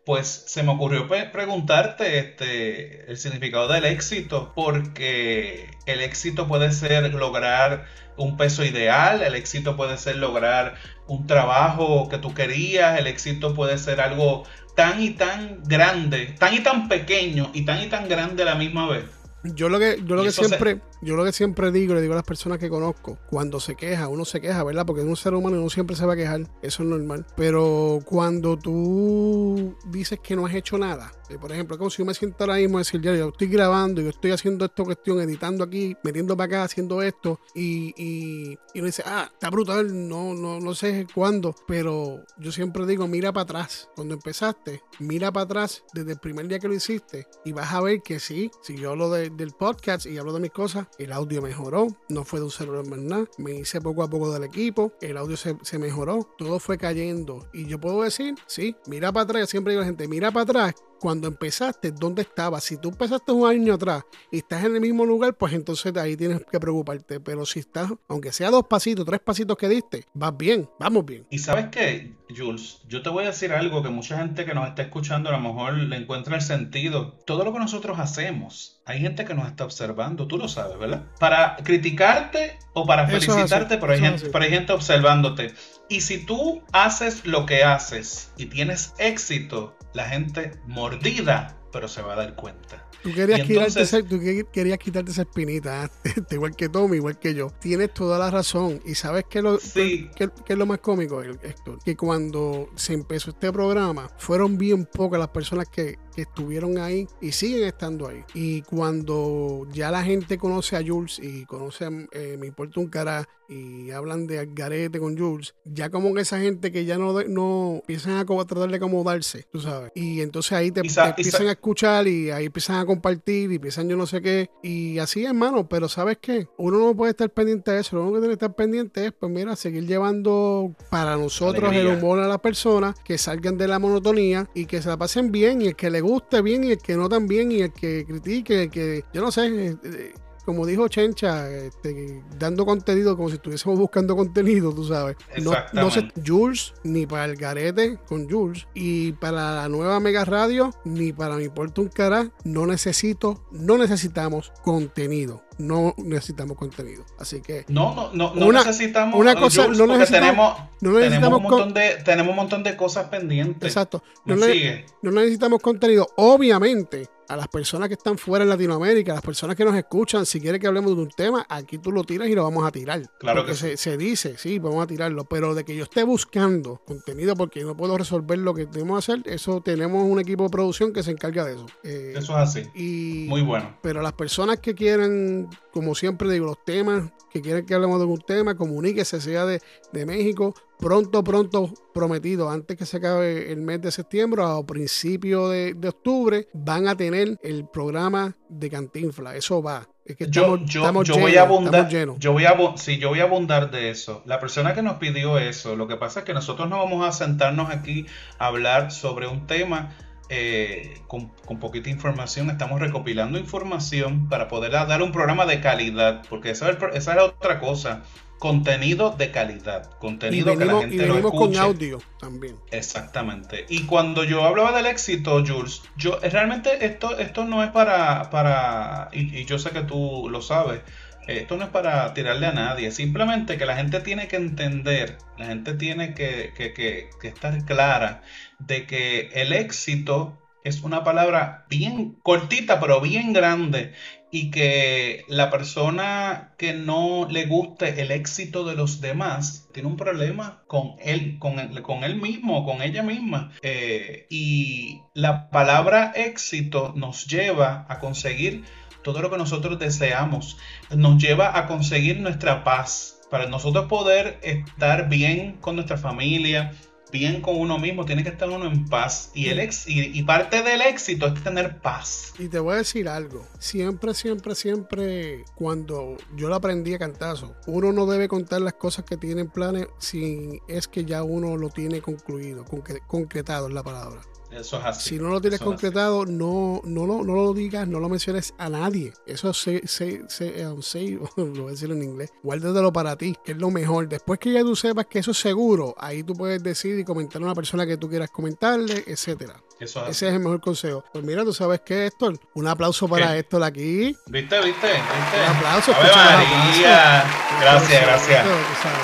Pues 0.09 0.45
se 0.47 0.63
me 0.63 0.73
ocurrió 0.73 1.07
preguntarte 1.07 2.19
este, 2.19 3.11
el 3.11 3.19
significado 3.19 3.69
del 3.69 3.85
éxito, 3.85 4.55
porque 4.55 5.69
el 5.85 6.01
éxito 6.01 6.49
puede 6.49 6.73
ser 6.73 7.13
lograr 7.13 7.85
un 8.17 8.39
peso 8.39 8.65
ideal, 8.65 9.21
el 9.21 9.35
éxito 9.35 9.77
puede 9.77 9.99
ser 9.99 10.17
lograr 10.17 10.77
un 11.09 11.27
trabajo 11.27 12.09
que 12.09 12.17
tú 12.17 12.33
querías, 12.33 12.99
el 12.99 13.07
éxito 13.07 13.53
puede 13.55 13.77
ser 13.77 14.01
algo 14.01 14.45
tan 14.75 15.03
y 15.03 15.11
tan 15.11 15.63
grande, 15.65 16.35
tan 16.39 16.55
y 16.55 16.61
tan 16.61 16.89
pequeño 16.89 17.51
y 17.53 17.67
tan 17.67 17.83
y 17.83 17.89
tan 17.89 18.09
grande 18.09 18.45
a 18.45 18.47
la 18.47 18.55
misma 18.55 18.89
vez. 18.89 19.05
Yo 19.45 19.69
lo 19.69 19.79
que, 19.79 19.99
yo 20.07 20.17
lo 20.17 20.23
que 20.25 20.33
se- 20.33 20.47
siempre, 20.47 20.81
yo 21.03 21.17
lo 21.17 21.25
que 21.25 21.33
siempre 21.33 21.71
digo, 21.71 21.95
le 21.95 22.01
digo 22.01 22.13
a 22.13 22.17
las 22.17 22.25
personas 22.25 22.59
que 22.59 22.69
conozco, 22.69 23.19
cuando 23.31 23.61
se 23.61 23.75
queja, 23.77 24.09
uno 24.09 24.25
se 24.25 24.41
queja, 24.41 24.63
¿verdad? 24.65 24.85
Porque 24.87 25.03
es 25.03 25.07
un 25.09 25.17
ser 25.17 25.35
humano 25.35 25.59
uno 25.59 25.71
siempre 25.71 25.97
se 25.97 26.07
va 26.07 26.13
a 26.15 26.17
quejar, 26.17 26.41
eso 26.63 26.83
es 26.83 26.89
normal. 26.89 27.27
Pero 27.37 28.01
cuando 28.05 28.57
tú 28.59 29.77
dices 29.87 30.19
que 30.23 30.37
no 30.37 30.47
has 30.47 30.55
hecho 30.55 30.79
nada, 30.79 31.13
eh, 31.29 31.37
por 31.39 31.53
ejemplo, 31.53 31.77
como 31.79 31.91
si 31.91 31.99
yo 31.99 32.07
me 32.07 32.15
siento 32.15 32.37
ahora 32.45 32.57
mismo 32.57 32.79
a 32.79 32.81
decir, 32.81 33.01
ya, 33.01 33.15
yo 33.15 33.29
estoy 33.29 33.49
grabando, 33.49 34.01
yo 34.01 34.11
estoy 34.11 34.31
haciendo 34.31 34.65
esta 34.65 34.85
cuestión, 34.85 35.21
editando 35.21 35.65
aquí, 35.65 35.97
metiendo 36.03 36.37
para 36.37 36.47
acá, 36.47 36.65
haciendo 36.65 37.03
esto, 37.03 37.39
y, 37.55 37.93
y, 37.97 38.53
y 38.75 38.79
uno 38.79 38.87
dice, 38.87 39.03
ah, 39.07 39.29
está 39.33 39.51
brutal, 39.51 40.09
no, 40.09 40.35
no, 40.35 40.61
no 40.61 40.75
sé 40.75 41.07
cuándo, 41.15 41.55
pero 41.67 42.25
yo 42.39 42.53
siempre 42.53 42.87
digo, 42.87 43.07
mira 43.07 43.33
para 43.33 43.43
atrás, 43.45 43.89
cuando 43.95 44.15
empezaste, 44.15 44.83
mira 44.99 45.31
para 45.33 45.45
atrás 45.45 45.85
desde 45.93 46.13
el 46.13 46.19
primer 46.19 46.49
día 46.49 46.59
que 46.59 46.69
lo 46.69 46.75
hiciste, 46.75 47.27
y 47.45 47.53
vas 47.53 47.73
a 47.73 47.81
ver 47.81 48.01
que 48.03 48.21
sí, 48.21 48.51
si 48.63 48.77
yo 48.77 48.91
hablo 48.91 49.11
de- 49.11 49.31
del 49.31 49.53
podcast 49.53 50.07
y 50.07 50.19
hablo 50.19 50.33
de 50.33 50.41
mis 50.41 50.51
cosas, 50.51 50.87
el 50.99 51.13
audio 51.13 51.43
mejoró, 51.43 51.89
no 52.09 52.25
fue 52.25 52.41
de 52.41 52.47
un 52.47 52.51
celular 52.51 52.87
más 52.87 52.99
nada, 52.99 53.27
me 53.39 53.53
hice 53.53 53.81
poco 53.81 54.03
a 54.03 54.11
poco 54.11 54.33
del 54.33 54.45
equipo, 54.45 54.93
el 55.01 55.17
audio 55.17 55.37
se, 55.37 55.57
se 55.63 55.79
mejoró, 55.79 56.29
todo 56.37 56.59
fue 56.59 56.79
cayendo, 56.79 57.49
y 57.53 57.67
yo 57.67 57.81
puedo 57.81 58.03
decir, 58.03 58.35
sí, 58.47 58.77
mira 58.87 59.13
para 59.13 59.25
atrás, 59.25 59.51
siempre 59.51 59.73
digo 59.73 59.83
a 59.83 59.85
la 59.85 59.89
gente, 59.89 60.09
mira 60.09 60.31
para 60.31 60.43
atrás, 60.45 60.75
cuando 60.99 61.29
empezaste, 61.29 61.93
¿dónde 61.93 62.23
estabas? 62.23 62.65
Si 62.65 62.77
tú 62.77 62.89
empezaste 62.89 63.33
un 63.33 63.49
año 63.49 63.75
atrás 63.75 64.05
y 64.31 64.39
estás 64.39 64.65
en 64.65 64.75
el 64.75 64.81
mismo 64.81 65.05
lugar, 65.05 65.35
pues 65.35 65.53
entonces 65.53 65.97
ahí 65.97 66.17
tienes 66.17 66.43
que 66.51 66.61
preocuparte. 66.61 67.21
Pero 67.21 67.47
si 67.47 67.61
estás, 67.61 67.91
aunque 68.09 68.33
sea 68.33 68.51
dos 68.51 68.65
pasitos, 68.69 69.05
tres 69.07 69.21
pasitos 69.21 69.57
que 69.57 69.69
diste, 69.69 70.05
vas 70.15 70.37
bien, 70.37 70.69
vamos 70.79 71.05
bien. 71.05 71.27
Y 71.31 71.39
sabes 71.39 71.67
qué, 71.71 72.15
Jules, 72.37 72.81
yo 72.89 73.03
te 73.03 73.11
voy 73.11 73.25
a 73.25 73.29
decir 73.29 73.53
algo 73.53 73.83
que 73.83 73.89
mucha 73.91 74.19
gente 74.19 74.45
que 74.45 74.55
nos 74.55 74.69
está 74.69 74.83
escuchando 74.83 75.29
a 75.29 75.33
lo 75.33 75.41
mejor 75.41 75.75
le 75.75 75.97
encuentra 75.97 76.37
el 76.37 76.43
sentido. 76.43 77.13
Todo 77.25 77.45
lo 77.45 77.53
que 77.53 77.59
nosotros 77.59 77.99
hacemos, 77.99 78.81
hay 78.85 79.01
gente 79.01 79.25
que 79.25 79.35
nos 79.35 79.47
está 79.47 79.65
observando, 79.65 80.27
tú 80.27 80.39
lo 80.39 80.49
sabes, 80.49 80.79
¿verdad? 80.79 81.05
Para 81.19 81.57
criticarte 81.57 82.59
o 82.73 82.87
para 82.87 83.07
felicitarte, 83.07 83.79
pero, 83.79 83.93
hay 83.93 84.01
gente, 84.01 84.29
pero 84.31 84.45
hay 84.45 84.51
gente 84.51 84.73
observándote. 84.73 85.55
Y 85.89 86.01
si 86.03 86.19
tú 86.25 86.63
haces 86.73 87.25
lo 87.27 87.47
que 87.47 87.63
haces 87.65 88.31
y 88.37 88.47
tienes 88.47 88.93
éxito, 88.99 89.77
la 89.95 90.09
gente 90.09 90.53
mordida, 90.67 91.57
pero 91.73 91.89
se 91.89 92.03
va 92.03 92.13
a 92.15 92.17
dar 92.17 92.35
cuenta. 92.35 92.85
Tú 93.03 93.15
querías, 93.15 93.43
quitarte 93.47 94.03
tú 94.03 94.19
que- 94.21 94.45
querías 94.53 94.79
quitarte 94.79 95.13
esa 95.13 95.23
espinita, 95.23 95.85
¿eh? 96.05 96.11
igual 96.33 96.57
que 96.57 96.69
Tommy, 96.69 96.97
igual 96.97 97.19
que 97.19 97.33
yo. 97.33 97.49
Tienes 97.61 97.95
toda 97.95 98.19
la 98.19 98.31
razón. 98.31 98.81
¿Y 98.85 98.97
sabes 98.97 99.25
qué, 99.31 99.39
es 99.39 99.45
lo, 99.45 99.59
Sí. 99.61 100.11
qué- 100.17 100.31
qué 100.45 100.55
es 100.55 100.59
lo 100.59 100.67
más 100.67 100.79
cómico, 100.81 101.23
Héctor? 101.23 101.79
Que 101.85 101.97
cuando 101.97 102.69
se 102.75 102.95
empezó 102.95 103.31
este 103.31 103.53
programa, 103.53 104.11
fueron 104.19 104.59
bien 104.59 104.85
pocas 104.85 105.21
las 105.21 105.29
personas 105.29 105.69
que, 105.69 105.97
que 106.19 106.23
estuvieron 106.23 106.79
ahí 106.79 107.07
y 107.21 107.31
siguen 107.31 107.63
estando 107.63 108.09
ahí. 108.09 108.25
Y 108.35 108.63
cuando 108.63 109.69
ya 109.71 109.93
la 109.93 110.03
gente 110.03 110.37
conoce 110.37 110.75
a 110.75 110.83
Jules 110.85 111.21
y 111.23 111.45
conoce 111.45 111.85
a 111.85 111.91
eh, 112.11 112.37
Me 112.37 112.49
Importa 112.49 112.81
un 112.81 112.89
Cara 112.89 113.29
y 113.49 113.91
hablan 113.93 114.27
de 114.27 114.41
Algarete 114.41 114.99
con 114.99 115.17
Jules, 115.17 115.55
ya 115.65 115.89
como 115.89 116.13
que 116.13 116.21
esa 116.21 116.39
gente 116.39 116.71
que 116.71 116.85
ya 116.85 116.99
no, 116.99 117.15
no 117.23 117.77
empiezan 117.77 118.17
a 118.17 118.27
tratar 118.27 118.69
de 118.69 118.77
acomodarse, 118.77 119.47
tú 119.51 119.59
sabes. 119.61 119.91
Y 119.95 120.21
entonces 120.21 120.53
ahí 120.53 120.71
te, 120.71 120.81
empiezan 120.81 121.47
a 121.47 121.53
escuchar 121.53 122.07
y 122.07 122.31
ahí 122.31 122.47
empiezan 122.47 122.77
a 122.77 122.85
compartir 122.85 123.51
y 123.51 123.55
empiezan 123.55 123.89
yo 123.89 123.97
no 123.97 124.07
sé 124.07 124.21
qué. 124.21 124.51
Y 124.63 124.99
así, 124.99 125.25
hermano, 125.25 125.67
pero 125.67 125.89
¿sabes 125.89 126.19
qué? 126.21 126.47
Uno 126.59 126.79
no 126.79 126.95
puede 126.95 127.13
estar 127.13 127.31
pendiente 127.31 127.71
de 127.71 127.81
eso. 127.81 127.97
Lo 127.97 128.03
único 128.03 128.17
que 128.17 128.21
tiene 128.21 128.33
que 128.33 128.45
estar 128.45 128.55
pendiente 128.55 129.07
es, 129.07 129.13
pues 129.13 129.33
mira, 129.33 129.57
seguir 129.57 129.87
llevando 129.87 130.75
para 130.91 131.17
nosotros 131.17 131.73
el 131.73 131.87
humor 131.87 132.21
a 132.21 132.29
las 132.29 132.41
personas, 132.41 132.97
que 133.01 133.17
salgan 133.17 133.57
de 133.57 133.67
la 133.67 133.79
monotonía 133.79 134.49
y 134.55 134.67
que 134.67 134.83
se 134.83 134.91
la 134.91 134.99
pasen 134.99 135.33
bien 135.33 135.63
y 135.63 135.69
el 135.69 135.77
que 135.77 135.89
le 135.89 136.03
guste 136.09 136.43
bien 136.43 136.65
y 136.65 136.73
el 136.73 136.79
que 136.79 136.97
no 136.97 137.09
tan 137.09 137.27
bien 137.27 137.53
y 137.53 137.61
el 137.61 137.73
que 137.73 138.05
critique, 138.07 138.65
el 138.65 138.71
que, 138.71 139.05
yo 139.13 139.21
no 139.21 139.31
sé, 139.31 139.47
eh, 139.47 139.77
eh, 139.85 140.15
como 140.49 140.65
dijo 140.65 140.89
Chencha, 140.89 141.47
este, 141.51 142.23
dando 142.39 142.65
contenido 142.65 143.15
como 143.19 143.29
si 143.29 143.35
estuviésemos 143.35 143.79
buscando 143.79 144.17
contenido, 144.17 144.73
tú 144.75 144.83
sabes. 144.85 145.15
No, 145.43 145.53
no 145.75 145.91
se. 145.91 146.09
Jules, 146.27 146.73
ni 146.85 147.05
para 147.05 147.27
el 147.27 147.37
garete 147.37 147.99
con 148.09 148.31
Jules, 148.31 148.67
y 148.73 149.13
para 149.13 149.57
la 149.57 149.69
nueva 149.69 150.01
Mega 150.01 150.25
Radio, 150.25 150.71
ni 150.87 151.13
para 151.13 151.37
mi 151.37 151.51
Puerto 151.51 151.83
un 151.83 151.89
cara, 151.89 152.31
no 152.45 152.67
necesito, 152.67 153.45
no 153.53 153.77
necesitamos 153.77 154.51
contenido. 154.65 155.43
No 155.59 155.93
necesitamos 155.99 156.57
contenido. 156.57 157.05
Así 157.19 157.41
que 157.43 157.65
No, 157.69 157.93
no, 157.95 158.13
no, 158.15 158.35
no 158.35 158.47
Una- 158.47 158.65
necesitamos 158.65 159.21
una 159.21 159.35
cosa, 159.35 159.65
Jules, 159.65 159.77
no 159.79 159.87
necesitamos- 159.89 160.57
tenemos, 160.57 160.59
no 160.81 160.99
tenemos, 161.01 161.37
un 161.37 161.43
montón 161.43 161.75
de, 161.75 161.97
tenemos 162.05 162.31
un 162.31 162.37
montón 162.37 162.63
de 162.63 162.77
cosas 162.77 163.09
pendientes. 163.09 163.69
exacto. 163.69 164.03
¿Me 164.25 164.37
No, 164.37 164.47
sigue? 164.47 164.87
no 165.03 165.11
necesitamos 165.11 165.61
contenido. 165.61 166.09
Obviamente, 166.17 167.09
a 167.29 167.37
las 167.37 167.49
personas 167.49 167.89
que 167.89 167.95
están 167.95 168.17
fuera 168.19 168.43
en 168.43 168.49
Latinoamérica, 168.49 169.13
a 169.13 169.15
las 169.17 169.25
personas 169.25 169.55
que 169.57 169.65
nos 169.65 169.77
escuchan, 169.77 170.25
si 170.25 170.41
quieren 170.41 170.61
que 170.61 170.67
hablemos 170.67 170.97
de 170.97 171.03
un 171.03 171.11
tema, 171.11 171.47
aquí 171.49 171.79
tú 171.79 171.93
lo 171.93 172.03
tiras 172.05 172.29
y 172.29 172.35
lo 172.35 172.43
vamos 172.43 172.67
a 172.67 172.71
tirar. 172.73 173.03
Claro 173.19 173.41
porque 173.41 173.53
que 173.53 173.59
se, 173.59 173.77
se 173.77 173.97
dice, 173.97 174.37
sí, 174.39 174.59
vamos 174.59 174.83
a 174.83 174.87
tirarlo. 174.87 175.25
Pero 175.25 175.55
de 175.55 175.65
que 175.65 175.77
yo 175.77 175.85
esté 175.85 176.03
buscando 176.05 176.81
contenido 176.87 177.37
porque 177.37 177.63
no 177.65 177.77
puedo 177.77 177.97
resolver 177.99 178.39
lo 178.39 178.55
que 178.55 178.67
tenemos 178.67 179.05
que 179.05 179.13
hacer, 179.13 179.29
eso 179.33 179.61
tenemos 179.61 180.05
un 180.05 180.19
equipo 180.21 180.45
de 180.45 180.51
producción 180.51 180.93
que 180.93 181.03
se 181.03 181.11
encarga 181.11 181.45
de 181.45 181.55
eso. 181.55 181.67
Eh, 181.85 182.15
Eso 182.17 182.33
es 182.41 182.57
así. 182.57 182.63
y, 182.75 183.27
Muy 183.29 183.43
bueno. 183.43 183.77
pero 183.83 184.01
las 184.03 184.13
personas 184.15 184.59
que 184.61 184.75
quieran, 184.75 185.49
como 185.73 185.95
siempre 185.95 186.31
digo, 186.33 186.47
los 186.47 186.65
temas, 186.65 187.11
que 187.31 187.43
quieren 187.43 187.67
que 187.67 187.75
hablemos 187.75 187.99
de 187.99 188.03
algún 188.05 188.21
tema, 188.21 188.57
comuníquese, 188.57 189.21
sea 189.21 189.45
de, 189.45 189.61
de 189.93 190.07
México, 190.07 190.55
pronto, 190.79 191.25
pronto, 191.25 191.73
prometido, 191.93 192.51
antes 192.51 192.77
que 192.77 192.87
se 192.87 192.99
acabe 192.99 193.53
el 193.53 193.61
mes 193.61 193.81
de 193.83 193.91
septiembre 193.91 194.43
o 194.43 194.65
principio 194.65 195.49
de, 195.49 195.75
de 195.75 195.89
octubre, 195.89 196.49
van 196.55 196.89
a 196.89 196.97
tener 196.97 197.39
el 197.43 197.67
programa 197.69 198.37
de 198.49 198.71
Cantinfla. 198.71 199.37
Eso 199.37 199.63
va. 199.63 199.87
Es 200.05 200.17
que 200.17 200.27
Yo, 200.31 200.55
estamos, 200.55 200.71
yo, 200.71 200.81
estamos 200.81 201.07
yo 201.07 201.15
llenos, 201.15 201.29
voy 201.29 201.37
a 201.37 201.43
abundar, 201.43 201.89
yo 202.19 202.33
voy 202.33 202.45
a, 202.47 202.57
sí, 202.77 202.99
yo 202.99 203.11
voy 203.11 203.21
a 203.21 203.25
abundar 203.25 203.71
de 203.71 203.91
eso. 203.91 204.23
La 204.25 204.41
persona 204.41 204.73
que 204.73 204.81
nos 204.81 204.97
pidió 204.97 205.39
eso, 205.39 205.77
lo 205.77 205.87
que 205.87 205.97
pasa 205.97 206.21
es 206.21 206.25
que 206.25 206.33
nosotros 206.33 206.69
no 206.71 206.79
vamos 206.79 207.07
a 207.07 207.13
sentarnos 207.13 207.71
aquí 207.71 208.07
a 208.39 208.47
hablar 208.47 208.91
sobre 208.91 209.27
un 209.27 209.47
tema 209.47 209.95
eh, 210.31 211.01
con, 211.09 211.29
con 211.45 211.59
poquita 211.59 211.91
información. 211.91 212.49
Estamos 212.49 212.81
recopilando 212.81 213.39
información 213.39 214.31
para 214.31 214.49
poder 214.49 214.73
dar 214.73 215.03
un 215.03 215.13
programa 215.13 215.45
de 215.45 215.61
calidad, 215.61 216.23
porque 216.31 216.51
esa 216.51 216.71
es, 216.71 216.79
esa 216.95 217.23
otra 217.23 217.61
cosa. 217.61 218.03
Contenido 218.39 219.11
de 219.11 219.31
calidad, 219.31 219.91
Y 219.91 219.95
contenido 220.01 220.57
que 220.57 220.65
la 220.65 220.75
venimos, 220.75 220.85
y 220.85 220.97
gente 220.97 221.07
lo 221.07 221.15
venimos 221.15 221.33
con 221.33 221.43
escuche. 221.43 221.61
audio 221.61 221.99
también. 222.19 222.57
Exactamente. 222.71 223.67
Y 223.69 223.87
cuando 223.87 224.25
yo 224.25 224.45
hablaba 224.45 224.73
del 224.73 224.87
éxito, 224.87 225.43
Jules, 225.47 225.83
yo 225.97 226.19
eh, 226.23 226.31
realmente 226.31 226.85
esto, 226.85 227.19
esto 227.19 227.45
no 227.45 227.63
es 227.65 227.71
para, 227.71 228.31
para 228.31 229.09
y, 229.13 229.39
y 229.39 229.45
yo 229.45 229.59
sé 229.59 229.71
que 229.71 229.83
tú 229.83 230.29
lo 230.31 230.43
sabes, 230.43 230.81
eh, 231.27 231.39
esto 231.41 231.57
no 231.57 231.65
es 231.65 231.71
para 231.71 232.13
tirarle 232.15 232.47
a 232.47 232.53
nadie, 232.53 232.91
simplemente 232.91 233.57
que 233.59 233.67
la 233.67 233.77
gente 233.77 234.01
tiene 234.01 234.29
que 234.29 234.37
entender, 234.37 235.19
la 235.37 235.47
gente 235.47 235.75
tiene 235.75 236.15
que, 236.15 236.53
que- 236.57 236.73
que- 236.75 237.11
que 237.21 237.29
estar 237.29 237.65
clara 237.65 238.23
de 238.59 238.87
que 238.87 239.31
el 239.35 239.53
éxito 239.53 240.39
es 240.65 240.83
una 240.83 241.05
palabra 241.05 241.65
bien 241.69 242.17
cortita, 242.23 242.81
pero 242.81 243.01
bien 243.01 243.33
grande, 243.33 243.95
y 244.31 244.51
que 244.51 245.25
la 245.29 245.51
persona 245.51 246.55
que 246.59 246.75
no 246.75 247.27
le 247.31 247.47
guste 247.47 248.01
el 248.03 248.11
éxito 248.11 248.65
de 248.65 248.75
los 248.75 249.01
demás 249.01 249.69
tiene 249.73 249.89
un 249.89 249.97
problema 249.97 250.63
con 250.67 250.97
él, 251.01 251.39
con 251.39 251.59
él, 251.59 251.83
con 251.83 252.05
él 252.05 252.17
mismo, 252.17 252.65
con 252.65 252.83
ella 252.83 253.03
misma. 253.03 253.53
Eh, 253.63 254.27
y 254.29 255.01
la 255.15 255.51
palabra 255.51 256.13
éxito 256.15 256.93
nos 256.95 257.27
lleva 257.27 257.87
a 257.89 257.99
conseguir 257.99 258.65
todo 259.03 259.23
lo 259.23 259.31
que 259.31 259.39
nosotros 259.39 259.79
deseamos, 259.79 260.59
nos 260.95 261.23
lleva 261.23 261.57
a 261.57 261.67
conseguir 261.67 262.21
nuestra 262.21 262.65
paz. 262.65 263.15
Para 263.31 263.47
nosotros 263.47 263.87
poder 263.87 264.39
estar 264.43 265.09
bien 265.11 265.59
con 265.61 265.77
nuestra 265.77 265.99
familia, 265.99 266.73
bien 267.11 267.41
con 267.41 267.57
uno 267.57 267.79
mismo, 267.79 268.05
tiene 268.05 268.23
que 268.23 268.31
estar 268.31 268.49
uno 268.49 268.67
en 268.67 268.87
paz. 268.87 269.31
Y, 269.35 269.49
el 269.49 269.61
ex, 269.61 269.89
y, 269.89 270.19
y 270.19 270.23
parte 270.23 270.63
del 270.63 270.81
éxito 270.83 271.27
es 271.27 271.43
tener 271.43 271.79
paz. 271.81 272.33
Y 272.39 272.49
te 272.49 272.59
voy 272.59 272.75
a 272.75 272.79
decir 272.79 273.09
algo. 273.09 273.47
Siempre, 273.59 274.15
siempre, 274.15 274.55
siempre, 274.55 275.45
cuando 275.55 276.17
yo 276.37 276.49
lo 276.49 276.55
aprendí 276.55 276.95
a 276.95 276.99
cantazo, 276.99 277.55
uno 277.67 277.93
no 277.93 278.07
debe 278.07 278.29
contar 278.29 278.61
las 278.61 278.75
cosas 278.75 279.05
que 279.05 279.17
tiene 279.17 279.43
en 279.43 279.49
planes 279.49 279.87
si 279.99 280.61
es 280.69 280.89
que 280.89 281.05
ya 281.05 281.23
uno 281.23 281.57
lo 281.57 281.71
tiene 281.71 282.01
concluido, 282.01 282.65
concre- 282.65 283.03
concretado 283.07 283.69
es 283.69 283.75
la 283.75 283.83
palabra. 283.83 284.21
Eso 284.51 284.79
es 284.79 284.85
así. 284.85 285.09
Si 285.11 285.19
no 285.19 285.29
lo 285.29 285.41
tienes 285.41 285.61
Eso 285.61 285.67
concretado, 285.71 286.25
no, 286.25 286.81
no, 286.85 287.07
lo, 287.07 287.23
no 287.23 287.35
lo 287.35 287.53
digas, 287.53 287.87
no 287.87 288.01
lo 288.01 288.09
menciones 288.09 288.55
a 288.59 288.69
nadie. 288.69 289.13
Eso 289.27 289.53
se, 289.53 289.87
se, 289.87 290.23
se, 290.29 290.65
say- 290.83 291.19
lo 291.37 291.51
voy 291.63 291.69
a 291.69 291.71
decir 291.73 291.91
en 291.91 292.03
inglés. 292.03 292.33
Guárdatelo 292.43 292.93
para 292.93 293.17
ti, 293.17 293.37
que 293.45 293.53
es 293.53 293.59
lo 293.59 293.71
mejor. 293.71 294.09
Después 294.09 294.39
que 294.39 294.53
ya 294.53 294.63
tú 294.63 294.75
sepas 294.75 295.07
que 295.07 295.19
eso 295.19 295.33
es 295.33 295.39
seguro, 295.39 295.95
ahí 295.99 296.23
tú 296.23 296.35
puedes 296.35 296.63
decir 296.63 296.99
y 296.99 297.05
comentar 297.05 297.43
a 297.43 297.45
una 297.45 297.55
persona 297.55 297.87
que 297.87 297.97
tú 297.99 298.09
quieras 298.09 298.31
comentarle, 298.31 299.05
etcétera. 299.07 299.61
Eso 299.79 300.01
es 300.01 300.05
así. 300.05 300.11
Ese 300.11 300.29
es 300.29 300.35
el 300.35 300.41
mejor 300.41 300.61
consejo. 300.61 301.05
Pues 301.13 301.23
mira, 301.25 301.45
tú 301.45 301.53
sabes 301.53 301.81
qué, 301.85 302.07
Héctor. 302.07 302.39
Un 302.55 302.67
aplauso 302.67 303.07
para 303.07 303.33
¿Qué? 303.33 303.39
Héctor 303.41 303.63
aquí. 303.63 304.17
¿Viste, 304.27 304.61
viste? 304.61 304.87
¿Viste? 304.89 305.41
Un 305.51 305.57
aplauso, 305.57 305.91
escucha 305.93 306.39
los 306.41 306.49
María. 306.49 307.25
Gracias, 307.61 308.03
gracias. 308.03 308.47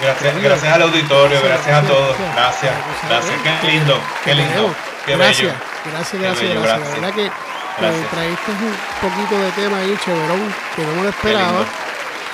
Gracias, 0.00 0.42
gracias 0.42 0.72
al 0.72 0.82
auditorio, 0.82 1.38
Gracias, 1.42 1.66
gracias 1.66 1.84
a 1.84 1.86
todos. 1.86 2.16
gracias. 2.34 2.74
Gracias, 3.08 3.42
Gracias. 3.42 3.60
Qué 3.60 3.66
lindo, 3.68 3.94
qué 4.24 4.34
lindo. 4.34 4.93
Qué 5.06 5.16
gracias, 5.16 5.52
bello. 5.52 5.64
gracias, 5.92 6.22
gracias, 6.22 6.48
bello, 6.48 6.62
gracias. 6.62 7.00
gracias. 7.00 7.32
La 7.80 7.90
verdad 7.90 8.02
que 8.02 8.16
traíste 8.16 8.50
un 8.52 9.10
poquito 9.10 9.42
de 9.42 9.50
tema 9.52 9.78
ahí, 9.78 9.98
chéverón, 10.04 10.54
que 10.76 10.82
no 10.82 10.94
me 10.94 11.02
lo 11.02 11.08
esperaba. 11.08 11.64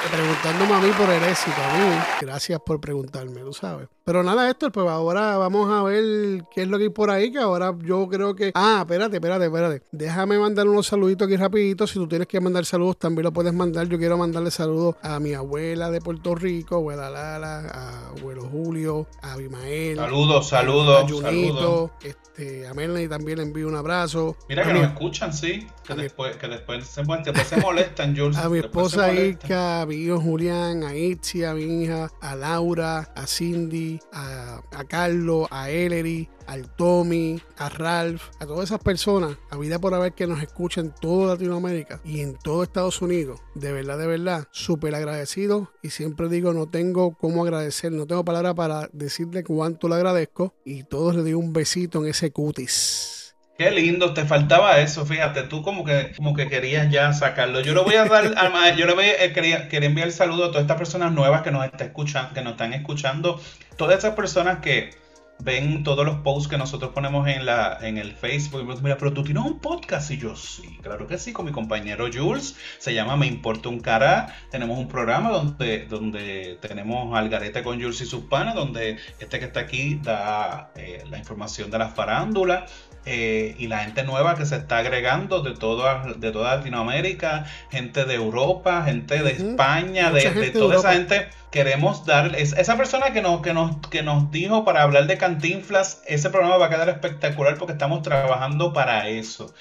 Preguntándome 0.08 0.74
a 0.74 0.80
mí 0.80 0.90
por 0.96 1.10
el 1.10 1.22
éxito, 1.22 1.56
a 1.62 1.78
mí. 1.78 1.96
Gracias 2.22 2.58
por 2.64 2.80
preguntarme, 2.80 3.42
tú 3.42 3.52
sabes. 3.52 3.88
Pero 4.04 4.24
nada, 4.24 4.48
Héctor, 4.48 4.72
pues 4.72 4.88
ahora 4.88 5.36
vamos 5.36 5.70
a 5.70 5.82
ver 5.82 6.42
qué 6.52 6.62
es 6.62 6.68
lo 6.68 6.78
que 6.78 6.84
hay 6.84 6.90
por 6.90 7.10
ahí, 7.10 7.30
que 7.30 7.38
ahora 7.38 7.72
yo 7.78 8.08
creo 8.08 8.34
que... 8.34 8.50
Ah, 8.54 8.78
espérate, 8.80 9.16
espérate, 9.18 9.44
espérate. 9.44 9.82
Déjame 9.92 10.38
mandar 10.38 10.66
unos 10.66 10.86
saluditos 10.86 11.26
aquí 11.26 11.36
rapidito. 11.36 11.86
Si 11.86 11.94
tú 11.94 12.08
tienes 12.08 12.26
que 12.26 12.40
mandar 12.40 12.64
saludos, 12.64 12.98
también 12.98 13.24
lo 13.24 13.32
puedes 13.32 13.52
mandar. 13.52 13.86
Yo 13.88 13.98
quiero 13.98 14.16
mandarle 14.16 14.50
saludos 14.50 14.96
a 15.02 15.20
mi 15.20 15.34
abuela 15.34 15.90
de 15.90 16.00
Puerto 16.00 16.34
Rico, 16.34 16.76
abuela 16.76 17.08
Lala, 17.08 17.68
a 17.68 18.08
abuelo 18.08 18.48
Julio, 18.50 19.06
a 19.22 19.34
Abimael. 19.34 19.96
Saludos, 19.96 20.46
a 20.46 20.56
saludos, 20.58 21.02
Junito, 21.12 21.22
saludos. 21.22 21.90
este, 22.02 22.66
a 22.66 22.74
Melanie 22.74 23.08
también 23.08 23.38
le 23.38 23.44
envío 23.44 23.68
un 23.68 23.76
abrazo. 23.76 24.34
Mira 24.48 24.64
a 24.64 24.66
que 24.66 24.72
nos 24.72 24.84
escuchan, 24.84 25.32
sí. 25.32 25.66
Que 25.90 25.94
a 25.94 25.96
mi- 25.96 26.02
después, 26.04 26.36
que 26.36 26.48
después 26.48 26.86
se, 26.86 27.02
que 27.02 27.08
después 27.32 27.46
se 27.48 27.56
molestan, 27.60 28.16
Jules. 28.16 28.36
a 28.36 28.48
mi 28.48 28.58
esposa. 28.58 29.12
Irka, 29.12 29.82
a 29.82 29.86
mi 29.86 29.96
hijo 29.96 30.20
Julián, 30.20 30.84
a 30.84 30.94
Itzi, 30.94 31.44
a 31.44 31.54
mi 31.54 31.82
hija, 31.82 32.08
a 32.20 32.36
Laura, 32.36 33.12
a 33.14 33.26
Cindy, 33.26 33.98
a, 34.12 34.60
a 34.72 34.84
Carlos, 34.84 35.48
a 35.50 35.68
Ellery, 35.70 36.28
al 36.46 36.68
Tommy, 36.74 37.40
a 37.58 37.68
Ralph, 37.68 38.22
a 38.40 38.46
todas 38.46 38.64
esas 38.70 38.80
personas, 38.80 39.36
a 39.50 39.56
vida 39.56 39.78
por 39.78 39.94
haber 39.94 40.12
que 40.14 40.26
nos 40.26 40.42
escuchan 40.42 40.86
en 40.86 40.94
toda 41.00 41.34
Latinoamérica 41.34 42.00
y 42.04 42.20
en 42.20 42.36
todo 42.36 42.62
Estados 42.62 43.00
Unidos. 43.02 43.40
De 43.54 43.72
verdad, 43.72 43.98
de 43.98 44.06
verdad, 44.06 44.48
súper 44.50 44.94
agradecido 44.94 45.70
y 45.82 45.90
siempre 45.90 46.28
digo, 46.28 46.52
no 46.52 46.66
tengo 46.68 47.14
cómo 47.16 47.42
agradecer, 47.44 47.92
no 47.92 48.06
tengo 48.06 48.24
palabra 48.24 48.54
para 48.54 48.88
decirle 48.92 49.44
cuánto 49.44 49.88
le 49.88 49.94
agradezco 49.96 50.54
y 50.64 50.82
todos 50.84 51.14
le 51.14 51.22
doy 51.22 51.34
un 51.34 51.52
besito 51.52 52.00
en 52.02 52.08
ese 52.10 52.32
cutis. 52.32 53.19
Qué 53.60 53.70
lindo, 53.70 54.14
te 54.14 54.24
faltaba 54.24 54.78
eso, 54.78 55.04
fíjate, 55.04 55.42
tú 55.42 55.60
como 55.60 55.84
que, 55.84 56.12
como 56.16 56.32
que 56.32 56.48
querías 56.48 56.90
ya 56.90 57.12
sacarlo. 57.12 57.60
Yo 57.60 57.74
le 57.74 57.82
voy 57.82 57.94
a 57.94 58.06
dar, 58.06 58.74
yo 58.74 58.86
le 58.86 58.94
voy 58.94 59.04
a, 59.04 59.34
quería, 59.34 59.68
quería 59.68 59.90
enviar 59.90 60.06
el 60.08 60.14
saludo 60.14 60.44
a 60.44 60.48
todas 60.48 60.62
estas 60.62 60.78
personas 60.78 61.12
nuevas 61.12 61.42
que 61.42 61.50
nos, 61.50 61.66
está 61.66 61.84
escuchando, 61.84 62.32
que 62.32 62.40
nos 62.40 62.52
están 62.52 62.72
escuchando, 62.72 63.38
todas 63.76 63.98
esas 63.98 64.14
personas 64.14 64.60
que 64.60 64.94
ven 65.42 65.82
todos 65.82 66.04
los 66.04 66.16
posts 66.18 66.48
que 66.48 66.58
nosotros 66.58 66.92
ponemos 66.92 67.26
en, 67.28 67.46
la, 67.46 67.78
en 67.80 67.98
el 67.98 68.12
Facebook. 68.12 68.80
Mira, 68.82 68.96
pero 68.98 69.12
tú 69.12 69.22
tienes 69.22 69.44
un 69.44 69.58
podcast. 69.58 70.10
Y 70.10 70.18
yo, 70.18 70.36
sí, 70.36 70.78
claro 70.82 71.06
que 71.06 71.18
sí, 71.18 71.32
con 71.32 71.46
mi 71.46 71.52
compañero 71.52 72.08
Jules. 72.12 72.56
Se 72.78 72.94
llama 72.94 73.16
Me 73.16 73.26
Importa 73.26 73.68
un 73.68 73.80
Cara. 73.80 74.34
Tenemos 74.50 74.78
un 74.78 74.88
programa 74.88 75.30
donde, 75.30 75.86
donde 75.86 76.58
tenemos 76.60 77.16
Algarete 77.16 77.62
con 77.62 77.80
Jules 77.80 78.00
y 78.00 78.06
sus 78.06 78.24
panas, 78.24 78.54
donde 78.54 78.98
este 79.18 79.38
que 79.38 79.46
está 79.46 79.60
aquí 79.60 80.00
da 80.02 80.72
eh, 80.76 81.04
la 81.08 81.18
información 81.18 81.70
de 81.70 81.78
la 81.78 81.88
farándula. 81.88 82.66
Eh, 83.06 83.54
y 83.58 83.66
la 83.66 83.78
gente 83.78 84.02
nueva 84.02 84.34
que 84.34 84.44
se 84.44 84.56
está 84.56 84.78
agregando 84.78 85.40
de 85.40 85.54
toda, 85.54 86.12
de 86.16 86.32
toda 86.32 86.56
Latinoamérica, 86.56 87.46
gente 87.70 88.04
de 88.04 88.14
Europa, 88.14 88.82
gente 88.84 89.22
de 89.22 89.30
España, 89.30 90.10
de, 90.10 90.50
toda 90.50 90.76
esa 90.76 90.92
gente. 90.92 91.28
Queremos 91.50 92.06
dar, 92.06 92.36
esa 92.36 92.76
persona 92.76 93.12
que 93.12 93.22
nos, 93.22 93.42
que, 93.42 93.52
nos, 93.52 93.76
que 93.88 94.02
nos 94.02 94.30
dijo 94.30 94.64
para 94.64 94.82
hablar 94.82 95.06
de 95.06 95.18
Cantinflas, 95.18 96.02
ese 96.06 96.30
programa 96.30 96.58
va 96.58 96.66
a 96.66 96.70
quedar 96.70 96.88
espectacular 96.88 97.58
porque 97.58 97.72
estamos 97.72 98.02
trabajando 98.02 98.72
para 98.72 99.08
eso 99.08 99.52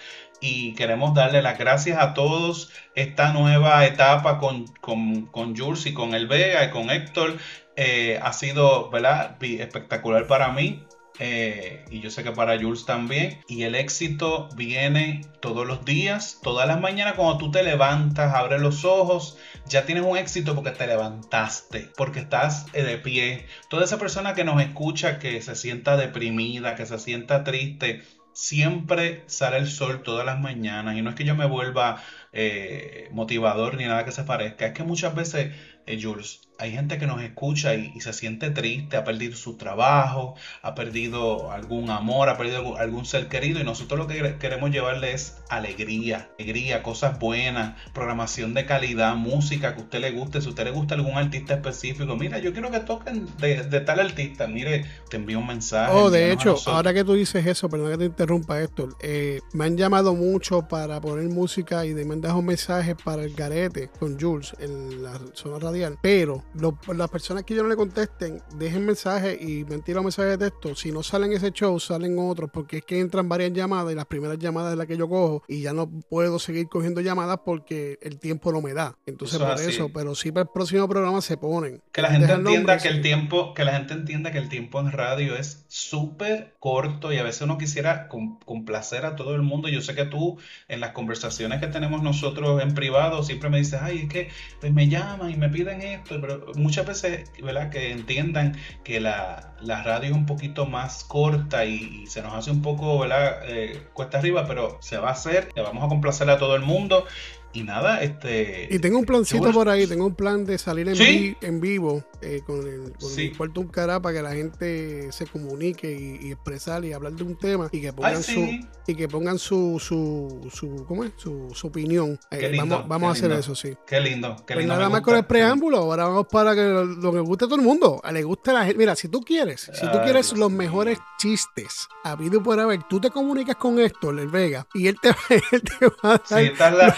y 0.41 0.73
queremos 0.75 1.13
darle 1.13 1.41
las 1.41 1.57
gracias 1.57 1.99
a 1.99 2.13
todos 2.13 2.71
esta 2.95 3.33
nueva 3.33 3.85
etapa 3.85 4.37
con, 4.37 4.67
con, 4.81 5.25
con 5.27 5.57
Jules 5.57 5.85
y 5.85 5.93
con 5.93 6.13
el 6.13 6.27
Vega 6.27 6.63
y 6.63 6.69
con 6.69 6.89
Héctor. 6.89 7.37
Eh, 7.75 8.19
ha 8.21 8.33
sido 8.33 8.89
¿verdad? 8.89 9.37
espectacular 9.41 10.27
para 10.27 10.49
mí. 10.49 10.83
Eh, 11.19 11.83
y 11.91 11.99
yo 11.99 12.09
sé 12.09 12.23
que 12.23 12.31
para 12.31 12.59
Jules 12.59 12.85
también. 12.85 13.39
Y 13.47 13.63
el 13.63 13.75
éxito 13.75 14.49
viene 14.55 15.21
todos 15.41 15.67
los 15.67 15.85
días, 15.85 16.39
todas 16.41 16.67
las 16.67 16.79
mañanas 16.79 17.15
cuando 17.15 17.37
tú 17.37 17.51
te 17.51 17.61
levantas, 17.61 18.33
abres 18.33 18.61
los 18.61 18.85
ojos, 18.85 19.37
ya 19.67 19.85
tienes 19.85 20.05
un 20.05 20.17
éxito 20.17 20.55
porque 20.55 20.71
te 20.71 20.87
levantaste, 20.87 21.89
porque 21.97 22.19
estás 22.19 22.65
eh, 22.73 22.83
de 22.83 22.97
pie. 22.97 23.45
Toda 23.69 23.83
esa 23.83 23.99
persona 23.99 24.33
que 24.33 24.45
nos 24.45 24.61
escucha, 24.61 25.19
que 25.19 25.41
se 25.41 25.55
sienta 25.55 25.97
deprimida, 25.97 26.75
que 26.75 26.85
se 26.85 26.97
sienta 26.99 27.43
triste, 27.43 28.03
siempre 28.33 29.23
sale 29.27 29.57
el 29.57 29.67
sol 29.67 30.03
todas 30.03 30.25
las 30.25 30.39
mañanas. 30.39 30.95
Y 30.95 31.01
no 31.01 31.09
es 31.09 31.15
que 31.15 31.25
yo 31.25 31.35
me 31.35 31.45
vuelva 31.45 32.01
eh, 32.31 33.09
motivador 33.11 33.75
ni 33.75 33.85
nada 33.85 34.05
que 34.05 34.11
se 34.13 34.23
parezca, 34.23 34.67
es 34.67 34.73
que 34.73 34.83
muchas 34.83 35.13
veces, 35.15 35.53
Jules, 36.01 36.48
hay 36.59 36.71
gente 36.73 36.97
que 36.97 37.07
nos 37.07 37.21
escucha 37.21 37.73
y, 37.73 37.99
se 38.01 38.11
siente 38.11 38.49
triste, 38.51 38.97
ha 38.97 39.03
perdido 39.05 39.35
su 39.35 39.55
trabajo, 39.55 40.35
ha 40.61 40.75
perdido 40.75 41.51
algún 41.51 41.89
amor, 41.89 42.27
ha 42.29 42.37
perdido 42.37 42.77
algún 42.77 43.05
ser 43.05 43.27
querido 43.29 43.59
y 43.59 43.63
nosotros 43.63 43.97
lo 43.97 44.07
que 44.07 44.37
queremos 44.37 44.69
llevarle 44.69 45.13
es 45.13 45.37
alegría, 45.49 46.29
alegría, 46.37 46.83
cosas 46.83 47.17
buenas, 47.17 47.79
programación 47.93 48.53
de 48.53 48.65
calidad, 48.65 49.15
música 49.15 49.73
que 49.73 49.81
a 49.81 49.83
usted 49.83 50.01
le 50.01 50.11
guste, 50.11 50.41
si 50.41 50.47
a 50.47 50.49
usted 50.49 50.65
le 50.65 50.71
gusta 50.71 50.95
algún 50.95 51.17
artista 51.17 51.53
específico, 51.53 52.15
mira, 52.17 52.39
yo 52.39 52.51
quiero 52.51 52.71
que 52.71 52.81
toquen 52.81 53.25
de, 53.37 53.79
tal 53.79 54.01
artista, 54.01 54.47
mire, 54.47 54.85
te 55.09 55.15
envío 55.15 55.39
un 55.39 55.47
mensaje. 55.47 55.93
Oh, 55.93 56.09
de 56.09 56.31
hecho, 56.31 56.57
ahora 56.67 56.93
que 56.93 57.05
tú 57.05 57.13
dices 57.13 57.45
eso, 57.45 57.69
perdón 57.69 57.91
que 57.91 57.97
te 57.97 58.05
interrumpa 58.05 58.61
esto, 58.61 58.89
eh, 59.01 59.39
me 59.53 59.65
han 59.65 59.77
llamado 59.77 60.13
mucho 60.13 60.67
para 60.67 60.99
poner 60.99 61.29
música 61.29 61.85
y 61.85 61.93
me 61.93 62.13
han 62.13 62.21
dado 62.21 62.41
mensajes 62.41 62.95
para 63.01 63.23
el 63.23 63.33
garete 63.33 63.89
con 63.97 64.19
Jules 64.19 64.53
en 64.59 65.03
la 65.03 65.17
zona 65.33 65.59
radial, 65.59 65.97
pero 66.01 66.43
las 66.53 67.09
personas 67.09 67.43
que 67.43 67.55
yo 67.55 67.63
no 67.63 67.69
le 67.69 67.75
contesten, 67.75 68.41
dejen 68.55 68.85
mensajes 68.85 69.39
y 69.41 69.63
me 69.65 69.77
tiran 69.79 70.03
mensajes 70.03 70.37
de 70.37 70.49
texto. 70.49 70.75
Si 70.75 70.91
no 70.91 71.03
salen 71.03 71.31
ese 71.33 71.51
show, 71.51 71.79
salen 71.79 72.17
otros, 72.19 72.49
porque 72.51 72.77
es 72.77 72.85
que 72.85 72.99
entran 72.99 73.29
varias 73.29 73.53
llamadas 73.53 73.91
y 73.91 73.95
las 73.95 74.05
primeras 74.05 74.39
llamadas 74.39 74.71
es 74.71 74.77
las 74.77 74.87
que 74.87 74.97
yo 74.97 75.07
cojo 75.07 75.43
y 75.47 75.61
ya 75.61 75.73
no 75.73 75.89
puedo 76.09 76.39
seguir 76.39 76.67
cogiendo 76.67 77.01
llamadas 77.01 77.39
porque 77.45 77.99
el 78.01 78.19
tiempo 78.19 78.51
no 78.51 78.61
me 78.61 78.73
da. 78.73 78.97
Entonces, 79.05 79.39
por 79.39 79.59
eso, 79.59 79.89
pero 79.93 80.15
sí 80.15 80.31
para 80.31 80.43
el 80.43 80.49
próximo 80.53 80.87
programa 80.87 81.21
se 81.21 81.37
ponen. 81.37 81.81
Que 81.91 82.01
la 82.01 82.11
gente 82.11 82.31
entienda 82.31 82.77
que 82.77 82.87
el 82.87 83.01
tiempo, 83.01 83.53
que 83.53 83.63
la 83.65 83.73
gente 83.73 83.93
entienda 83.93 84.31
que 84.31 84.37
el 84.39 84.49
tiempo 84.49 84.79
en 84.79 84.91
radio 84.91 85.35
es 85.35 85.65
súper 85.67 86.55
corto 86.59 87.13
y 87.13 87.17
a 87.17 87.23
veces 87.23 87.43
uno 87.43 87.57
quisiera 87.57 88.07
complacer 88.07 89.05
a 89.05 89.15
todo 89.15 89.35
el 89.35 89.41
mundo. 89.41 89.69
Yo 89.69 89.81
sé 89.81 89.95
que 89.95 90.05
tú, 90.05 90.37
en 90.67 90.79
las 90.79 90.91
conversaciones 90.91 91.59
que 91.59 91.67
tenemos 91.67 92.01
nosotros 92.01 92.61
en 92.61 92.73
privado, 92.73 93.23
siempre 93.23 93.49
me 93.49 93.57
dices, 93.59 93.79
ay, 93.81 93.99
es 93.99 94.09
que 94.09 94.29
pues, 94.59 94.73
me 94.73 94.87
llaman 94.87 95.31
y 95.31 95.35
me 95.35 95.49
piden 95.49 95.81
esto, 95.81 96.19
pero 96.19 96.38
muchas 96.55 96.85
veces, 96.85 97.31
¿verdad? 97.41 97.69
Que 97.69 97.91
entiendan 97.91 98.57
que 98.83 98.99
la, 98.99 99.55
radio 99.61 100.09
es 100.09 100.15
un 100.15 100.25
poquito 100.25 100.65
más 100.65 101.03
corta 101.03 101.65
y, 101.65 102.05
se 102.07 102.21
nos 102.21 102.33
hace 102.33 102.51
un 102.51 102.61
poco, 102.61 102.99
¿verdad? 102.99 103.41
Eh, 103.45 103.87
cuesta 103.93 104.19
arriba, 104.19 104.45
pero 104.47 104.77
se 104.81 104.97
va 104.97 105.09
a 105.09 105.13
hacer, 105.13 105.49
le 105.55 105.61
vamos 105.61 105.83
a 105.83 105.87
complacer 105.87 106.29
a 106.29 106.37
todo 106.37 106.55
el 106.55 106.61
mundo 106.61 107.05
y 107.51 107.63
nada, 107.63 108.03
este. 108.03 108.67
Y 108.69 108.79
tengo 108.79 108.99
un 108.99 109.05
plancito 109.05 109.51
por 109.51 109.69
ahí, 109.69 109.87
tengo 109.87 110.05
un 110.05 110.15
plan 110.15 110.45
de 110.45 110.57
salir 110.57 110.87
en, 110.87 111.37
en 111.41 111.59
vivo 111.59 112.03
eh, 112.21 112.41
con 112.45 112.59
el, 112.59 112.93
con 113.35 113.51
un 113.57 113.67
cara 113.67 113.99
para 113.99 114.15
que 114.15 114.21
la 114.21 114.33
gente 114.33 115.11
se 115.11 115.25
comunique 115.25 116.19
y, 116.21 116.31
expresar 116.31 116.85
y 116.85 116.93
hablar 116.93 117.13
de 117.13 117.23
un 117.23 117.37
tema 117.37 117.69
y 117.71 117.81
que 117.81 117.91
pongan 117.91 118.21
su 118.21 118.47
y 118.87 118.95
que 118.95 119.07
pongan 119.07 119.39
su 119.39 119.79
su, 119.79 120.47
su 120.53 120.85
¿cómo 120.87 121.03
es? 121.03 121.11
su, 121.17 121.49
su 121.53 121.67
opinión. 121.67 122.19
Eh, 122.29 122.53
vamos, 122.57 122.87
vamos 122.87 123.09
a 123.09 123.11
hacer 123.13 123.31
eso, 123.31 123.55
sí. 123.55 123.75
Qué 123.87 123.99
lindo, 123.99 124.35
qué 124.45 124.53
pues 124.53 124.57
lindo. 124.59 124.75
nada 124.75 124.89
más 124.89 125.01
con 125.01 125.15
el 125.15 125.25
preámbulo, 125.25 125.77
ahora 125.77 126.05
vamos 126.05 126.27
para 126.31 126.53
que 126.53 126.61
lo, 126.61 127.11
que 127.11 127.19
guste 127.19 127.45
a 127.45 127.47
todo 127.47 127.57
el 127.57 127.65
mundo, 127.65 128.01
le 128.11 128.23
guste 128.23 128.51
a 128.51 128.53
la 128.53 128.65
gente. 128.65 128.77
Mira, 128.77 128.95
si 128.95 129.07
tú 129.07 129.21
quieres, 129.21 129.71
si 129.73 129.89
tú 129.91 129.97
quieres 130.03 130.33
los 130.33 130.51
mejores 130.51 130.99
chistes 131.17 131.87
a 132.03 132.15
video 132.15 132.43
por 132.43 132.59
haber, 132.59 132.83
tú 132.83 132.99
te 132.99 133.09
comunicas 133.09 133.55
con 133.55 133.79
Héctor, 133.79 134.19
el 134.19 134.27
Vega, 134.27 134.67
y 134.73 134.87
él 134.87 134.97
te, 135.01 135.09
él 135.51 135.61
te 135.61 135.87
va 136.03 136.13
a 136.13 136.71
dar. 136.71 136.95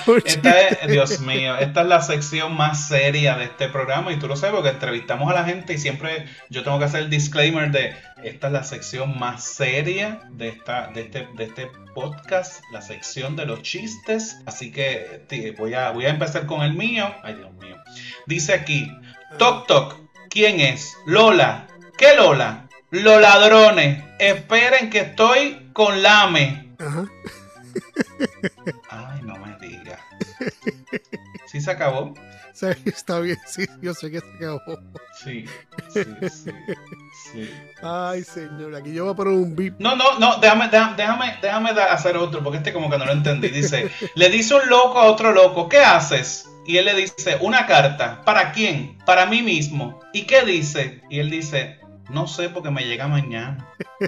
Dios 0.87 1.19
mío, 1.21 1.57
esta 1.57 1.81
es 1.81 1.87
la 1.87 2.01
sección 2.01 2.55
más 2.55 2.87
seria 2.87 3.35
de 3.35 3.45
este 3.45 3.69
programa 3.69 4.11
y 4.11 4.17
tú 4.17 4.27
lo 4.27 4.35
sabes 4.35 4.55
porque 4.55 4.69
entrevistamos 4.69 5.29
a 5.31 5.33
la 5.33 5.43
gente 5.43 5.73
y 5.73 5.77
siempre 5.77 6.25
yo 6.49 6.63
tengo 6.63 6.79
que 6.79 6.85
hacer 6.85 7.01
el 7.01 7.09
disclaimer 7.09 7.71
de 7.71 7.95
esta 8.23 8.47
es 8.47 8.53
la 8.53 8.63
sección 8.63 9.17
más 9.17 9.43
seria 9.43 10.21
de, 10.31 10.49
esta, 10.49 10.87
de, 10.93 11.01
este, 11.01 11.27
de 11.35 11.43
este 11.43 11.71
podcast, 11.95 12.63
la 12.71 12.81
sección 12.81 13.35
de 13.35 13.45
los 13.45 13.63
chistes. 13.63 14.37
Así 14.45 14.71
que 14.71 15.25
voy 15.57 15.73
a, 15.73 15.91
voy 15.91 16.05
a 16.05 16.09
empezar 16.09 16.45
con 16.45 16.61
el 16.61 16.73
mío. 16.73 17.13
Ay, 17.23 17.35
Dios 17.35 17.51
mío. 17.53 17.77
Dice 18.27 18.53
aquí, 18.53 18.91
Toc 19.39 19.65
Toc, 19.67 19.95
¿quién 20.29 20.59
es? 20.59 20.93
Lola. 21.05 21.67
¿Qué 21.97 22.15
Lola? 22.15 22.67
Los 22.91 23.19
ladrones. 23.19 24.03
Esperen 24.19 24.89
que 24.89 24.99
estoy 24.99 25.69
con 25.73 26.03
Lame. 26.03 26.73
Ajá. 26.79 27.05
¿Sí 31.47 31.59
se 31.59 31.71
acabó? 31.71 32.13
Sí, 32.53 32.67
está 32.85 33.19
bien, 33.19 33.37
sí, 33.47 33.65
yo 33.81 33.93
sé 33.93 34.11
que 34.11 34.19
se 34.19 34.35
acabó. 34.35 34.61
Sí, 35.23 35.45
sí, 35.93 36.03
sí, 36.29 36.51
sí. 37.31 37.49
Ay, 37.81 38.23
señor, 38.23 38.75
aquí 38.75 38.93
yo 38.93 39.05
voy 39.05 39.13
a 39.13 39.15
poner 39.15 39.33
un 39.33 39.55
beep. 39.55 39.75
No, 39.79 39.95
no, 39.95 40.19
no, 40.19 40.37
déjame, 40.37 40.69
déjame, 40.69 41.37
déjame, 41.41 41.69
hacer 41.71 42.17
otro, 42.17 42.43
porque 42.43 42.57
este 42.57 42.73
como 42.73 42.89
que 42.89 42.97
no 42.97 43.05
lo 43.05 43.11
entendí. 43.11 43.49
Dice, 43.49 43.89
le 44.15 44.29
dice 44.29 44.55
un 44.55 44.69
loco 44.69 44.99
a 44.99 45.05
otro 45.05 45.31
loco, 45.31 45.67
¿qué 45.67 45.79
haces? 45.79 46.47
Y 46.65 46.77
él 46.77 46.85
le 46.85 46.95
dice, 46.95 47.37
una 47.41 47.65
carta. 47.65 48.21
¿Para 48.23 48.51
quién? 48.51 48.97
Para 49.05 49.25
mí 49.25 49.41
mismo. 49.41 49.99
¿Y 50.13 50.23
qué 50.23 50.43
dice? 50.45 51.01
Y 51.09 51.19
él 51.19 51.29
dice, 51.29 51.79
no 52.09 52.27
sé 52.27 52.49
porque 52.49 52.71
me 52.71 52.83
llega 52.83 53.07
mañana. 53.07 53.67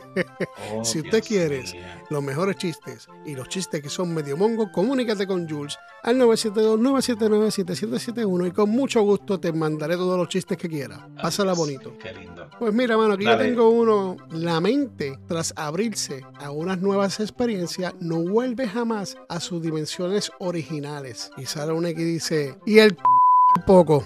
Oh, 0.71 0.83
si 0.83 1.01
usted 1.01 1.23
quiere 1.23 1.63
los 2.09 2.23
mejores 2.23 2.55
chistes 2.55 3.07
y 3.25 3.35
los 3.35 3.47
chistes 3.47 3.79
que 3.81 3.89
son 3.89 4.11
medio 4.11 4.35
mongo, 4.35 4.71
comunícate 4.71 5.27
con 5.27 5.47
Jules 5.47 5.77
al 6.01 6.17
972-979-7771 6.17 8.47
y 8.47 8.51
con 8.51 8.71
mucho 8.71 9.03
gusto 9.03 9.39
te 9.39 9.53
mandaré 9.53 9.95
todos 9.95 10.17
los 10.17 10.27
chistes 10.29 10.57
que 10.57 10.67
quieras. 10.67 10.99
Pásala 11.21 11.53
bonito. 11.53 11.95
Qué 11.99 12.11
lindo. 12.13 12.49
Pues 12.57 12.73
mira, 12.73 12.97
mano, 12.97 13.13
aquí 13.13 13.25
yo 13.25 13.37
tengo 13.37 13.69
uno. 13.69 14.17
La 14.31 14.59
mente, 14.59 15.19
tras 15.27 15.53
abrirse 15.55 16.25
a 16.39 16.49
unas 16.49 16.79
nuevas 16.79 17.19
experiencias, 17.19 17.93
no 17.99 18.23
vuelve 18.23 18.67
jamás 18.67 19.15
a 19.29 19.39
sus 19.39 19.61
dimensiones 19.61 20.31
originales. 20.39 21.29
Y 21.37 21.45
sale 21.45 21.73
una 21.73 21.93
que 21.93 22.03
dice, 22.03 22.57
y 22.65 22.79
el 22.79 22.97
poco. 23.67 24.03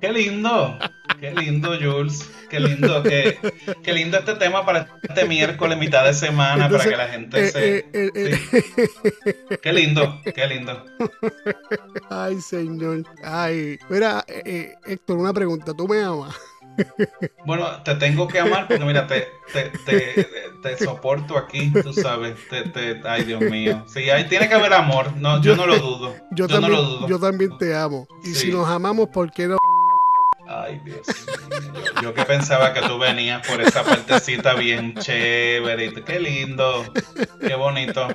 Qué 0.00 0.10
lindo. 0.12 0.78
Qué 1.22 1.30
lindo, 1.30 1.70
Jules. 1.80 2.28
Qué 2.50 2.58
lindo, 2.58 3.00
qué, 3.04 3.38
qué, 3.84 3.92
lindo 3.92 4.18
este 4.18 4.34
tema 4.34 4.66
para 4.66 4.88
este 5.04 5.24
miércoles, 5.24 5.78
mitad 5.78 6.04
de 6.04 6.14
semana, 6.14 6.68
para 6.68 6.82
que 6.82 6.96
la 6.96 7.06
gente 7.06 7.44
eh, 7.44 7.48
se. 7.48 7.76
Eh, 7.76 8.10
eh, 8.16 9.58
qué 9.62 9.72
lindo, 9.72 10.20
qué 10.34 10.46
lindo. 10.48 10.84
Ay, 12.10 12.40
señor. 12.40 13.04
Ay, 13.22 13.78
mira, 13.88 14.24
Héctor, 14.26 15.18
una 15.18 15.32
pregunta. 15.32 15.72
¿Tú 15.74 15.86
me 15.86 16.02
amas? 16.02 16.34
Bueno, 17.44 17.68
te 17.84 17.94
tengo 17.94 18.26
que 18.26 18.40
amar 18.40 18.66
porque 18.66 18.84
mira, 18.84 19.06
te, 19.06 19.28
te, 19.52 19.70
te, 19.86 20.26
te 20.60 20.84
soporto 20.84 21.38
aquí, 21.38 21.70
tú 21.70 21.92
sabes. 21.92 22.34
ay, 23.04 23.24
Dios 23.24 23.42
mío. 23.42 23.84
Sí, 23.86 24.10
ahí 24.10 24.24
tiene 24.24 24.48
que 24.48 24.54
haber 24.54 24.72
amor. 24.72 25.16
No, 25.18 25.40
yo, 25.40 25.54
no 25.54 25.68
lo 25.68 25.78
dudo. 25.78 26.16
Yo, 26.32 26.48
también, 26.48 26.72
no 26.72 26.78
lo 26.78 26.82
dudo. 26.82 27.08
Yo 27.08 27.20
también 27.20 27.56
te 27.58 27.76
amo. 27.76 28.08
Y 28.24 28.34
si 28.34 28.50
nos 28.50 28.68
amamos, 28.68 29.08
¿por 29.10 29.30
qué 29.30 29.46
no? 29.46 29.58
Ay, 30.46 30.80
Dios 30.84 31.06
mío. 31.06 31.82
Yo 32.02 32.14
que 32.14 32.24
pensaba 32.24 32.72
que 32.72 32.80
tú 32.82 32.98
venías 32.98 33.46
por 33.46 33.60
esa 33.60 33.82
partecita 33.84 34.54
bien 34.54 34.94
chévere. 34.94 35.92
Qué 36.04 36.20
lindo, 36.20 36.84
qué 37.40 37.54
bonito. 37.54 38.08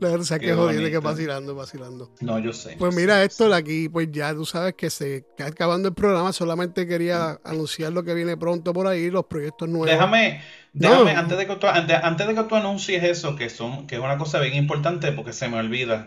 La 0.00 0.10
verdad 0.10 0.38
que 0.38 0.54
jodido 0.54 0.88
que 0.90 0.98
vacilando, 0.98 1.54
vacilando. 1.54 2.12
No, 2.20 2.38
yo 2.38 2.52
sé. 2.52 2.76
Pues 2.78 2.94
mira, 2.94 3.22
esto 3.22 3.48
de 3.48 3.56
aquí, 3.56 3.88
pues 3.88 4.08
ya 4.10 4.32
tú 4.32 4.44
sabes 4.44 4.74
que 4.74 4.90
se 4.90 5.16
está 5.16 5.46
acabando 5.46 5.88
el 5.88 5.94
programa. 5.94 6.32
Solamente 6.32 6.86
quería 6.86 7.38
anunciar 7.44 7.92
lo 7.92 8.02
que 8.04 8.14
viene 8.14 8.36
pronto 8.36 8.72
por 8.72 8.86
ahí, 8.86 9.10
los 9.10 9.26
proyectos 9.26 9.68
nuevos. 9.68 9.88
Déjame, 9.88 10.42
Déjame, 10.72 11.12
antes, 11.12 11.38
de 11.38 11.46
que 11.46 11.56
tú, 11.56 11.66
antes, 11.66 12.26
de 12.26 12.34
que 12.34 12.42
tú 12.44 12.54
anuncies 12.54 13.02
eso, 13.02 13.36
que, 13.36 13.48
son, 13.48 13.86
que 13.86 13.96
es 13.96 14.00
una 14.00 14.18
cosa 14.18 14.38
bien 14.38 14.54
importante, 14.54 15.12
porque 15.12 15.32
se 15.32 15.48
me 15.48 15.58
olvida. 15.58 16.06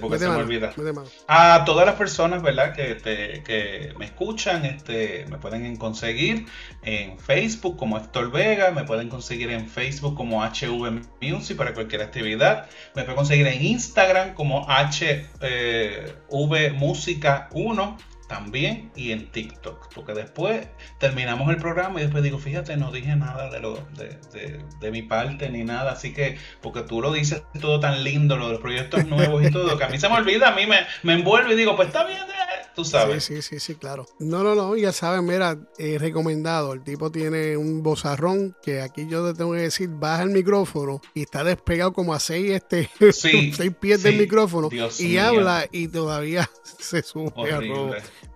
porque 0.00 0.18
se 0.18 0.28
me 0.28 0.36
olvida. 0.36 0.72
A 1.28 1.64
todas 1.64 1.86
las 1.86 1.96
personas, 1.96 2.42
¿verdad? 2.42 2.74
Que, 2.74 2.94
te, 2.94 3.42
que 3.42 3.92
me 3.98 4.04
escuchan, 4.04 4.64
este, 4.64 5.26
me 5.28 5.38
pueden 5.38 5.76
conseguir 5.76 6.46
en 6.82 7.18
Facebook 7.18 7.76
como 7.76 7.98
Héctor 7.98 8.30
Vega, 8.30 8.70
me 8.70 8.84
pueden 8.84 9.08
conseguir 9.08 9.50
en 9.50 9.68
Facebook 9.68 10.16
como 10.16 10.42
HV 10.44 11.02
Music 11.20 11.56
para 11.56 11.74
cualquier 11.74 12.02
actividad, 12.02 12.68
me 12.94 13.02
pueden 13.02 13.16
conseguir 13.16 13.46
en 13.48 13.64
Instagram 13.64 14.34
como 14.34 14.66
HV 14.66 15.26
eh, 15.42 16.72
Música 16.76 17.48
1 17.52 17.96
también 18.28 18.90
y 18.96 19.12
en 19.12 19.30
TikTok. 19.30 19.92
Porque 19.94 20.14
después 20.14 20.68
terminamos 20.98 21.48
el 21.50 21.56
programa 21.56 22.00
y 22.00 22.04
después 22.04 22.22
digo, 22.22 22.38
fíjate, 22.38 22.76
no 22.76 22.90
dije 22.90 23.16
nada 23.16 23.50
de, 23.50 23.60
lo, 23.60 23.74
de, 23.96 24.60
de, 24.80 24.90
mi 24.90 25.02
parte 25.02 25.48
ni 25.50 25.64
nada. 25.64 25.92
Así 25.92 26.12
que, 26.12 26.38
porque 26.60 26.82
tú 26.82 27.00
lo 27.00 27.12
dices 27.12 27.42
todo 27.60 27.80
tan 27.80 28.04
lindo, 28.04 28.36
lo 28.36 28.46
de 28.46 28.52
los 28.52 28.60
proyectos 28.60 29.06
nuevos 29.06 29.44
y 29.44 29.50
todo, 29.50 29.76
que 29.78 29.84
a 29.84 29.88
mí 29.88 29.98
se 29.98 30.08
me 30.08 30.16
olvida, 30.16 30.48
a 30.48 30.54
mí 30.54 30.66
me, 30.66 30.78
me 31.02 31.14
envuelve 31.14 31.54
y 31.54 31.56
digo, 31.56 31.76
pues 31.76 31.88
está 31.88 32.04
bien, 32.04 32.18
eh, 32.18 32.55
tú 32.76 32.84
sabes. 32.84 33.24
Sí, 33.24 33.36
sí, 33.36 33.42
sí, 33.42 33.60
sí, 33.60 33.74
claro. 33.74 34.06
No, 34.20 34.44
no, 34.44 34.54
no, 34.54 34.76
ya 34.76 34.92
saben, 34.92 35.24
mira, 35.24 35.58
eh, 35.78 35.96
recomendado. 35.98 36.74
El 36.74 36.84
tipo 36.84 37.10
tiene 37.10 37.56
un 37.56 37.82
bozarrón 37.82 38.54
que 38.62 38.82
aquí 38.82 39.08
yo 39.08 39.26
te 39.26 39.36
tengo 39.36 39.52
que 39.52 39.62
decir, 39.62 39.88
baja 39.88 40.22
el 40.22 40.30
micrófono 40.30 41.00
y 41.14 41.22
está 41.22 41.42
despegado 41.42 41.92
como 41.92 42.12
a 42.12 42.20
seis, 42.20 42.52
este, 42.52 42.90
seis 43.12 43.72
pies 43.80 44.02
del 44.02 44.18
micrófono 44.18 44.68
y 44.98 45.16
habla 45.16 45.66
y 45.72 45.88
todavía 45.88 46.48
se 46.78 47.02
sube 47.02 47.32
a 47.52 47.60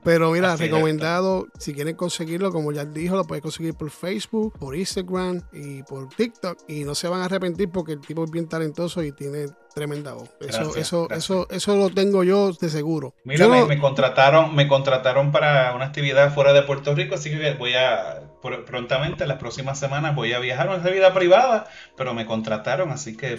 pero 0.02 0.30
mira, 0.30 0.56
recomendado, 0.56 1.46
si 1.58 1.74
quieren 1.74 1.94
conseguirlo, 1.94 2.52
como 2.52 2.72
ya 2.72 2.84
dijo, 2.84 3.16
lo 3.16 3.24
pueden 3.24 3.42
conseguir 3.42 3.74
por 3.74 3.90
Facebook, 3.90 4.58
por 4.58 4.74
Instagram 4.74 5.42
y 5.52 5.82
por 5.82 6.08
TikTok. 6.08 6.58
Y 6.68 6.84
no 6.84 6.94
se 6.94 7.08
van 7.08 7.20
a 7.20 7.26
arrepentir 7.26 7.68
porque 7.70 7.92
el 7.92 8.00
tipo 8.00 8.24
es 8.24 8.30
bien 8.30 8.48
talentoso 8.48 9.02
y 9.02 9.12
tiene 9.12 9.46
tremenda 9.74 10.14
voz. 10.14 10.30
Eso, 10.40 10.74
eso, 10.76 11.08
eso, 11.10 11.46
eso 11.50 11.76
lo 11.76 11.90
tengo 11.90 12.24
yo 12.24 12.52
de 12.52 12.70
seguro. 12.70 13.14
Mira, 13.24 13.46
me, 13.48 13.78
contrataron, 13.78 14.54
me 14.54 14.66
contrataron 14.66 15.32
para 15.32 15.74
una 15.74 15.86
actividad 15.86 16.32
fuera 16.34 16.52
de 16.52 16.62
Puerto 16.62 16.94
Rico, 16.94 17.14
así 17.14 17.30
que 17.30 17.54
voy 17.54 17.74
a 17.74 18.22
prontamente, 18.40 19.26
las 19.26 19.38
próximas 19.38 19.78
semanas, 19.78 20.14
voy 20.14 20.32
a 20.32 20.38
viajar 20.38 20.68
a 20.68 20.76
una 20.76 20.90
vida 20.90 21.12
privada, 21.12 21.68
pero 21.94 22.14
me 22.14 22.24
contrataron, 22.24 22.90
así 22.90 23.14
que 23.14 23.36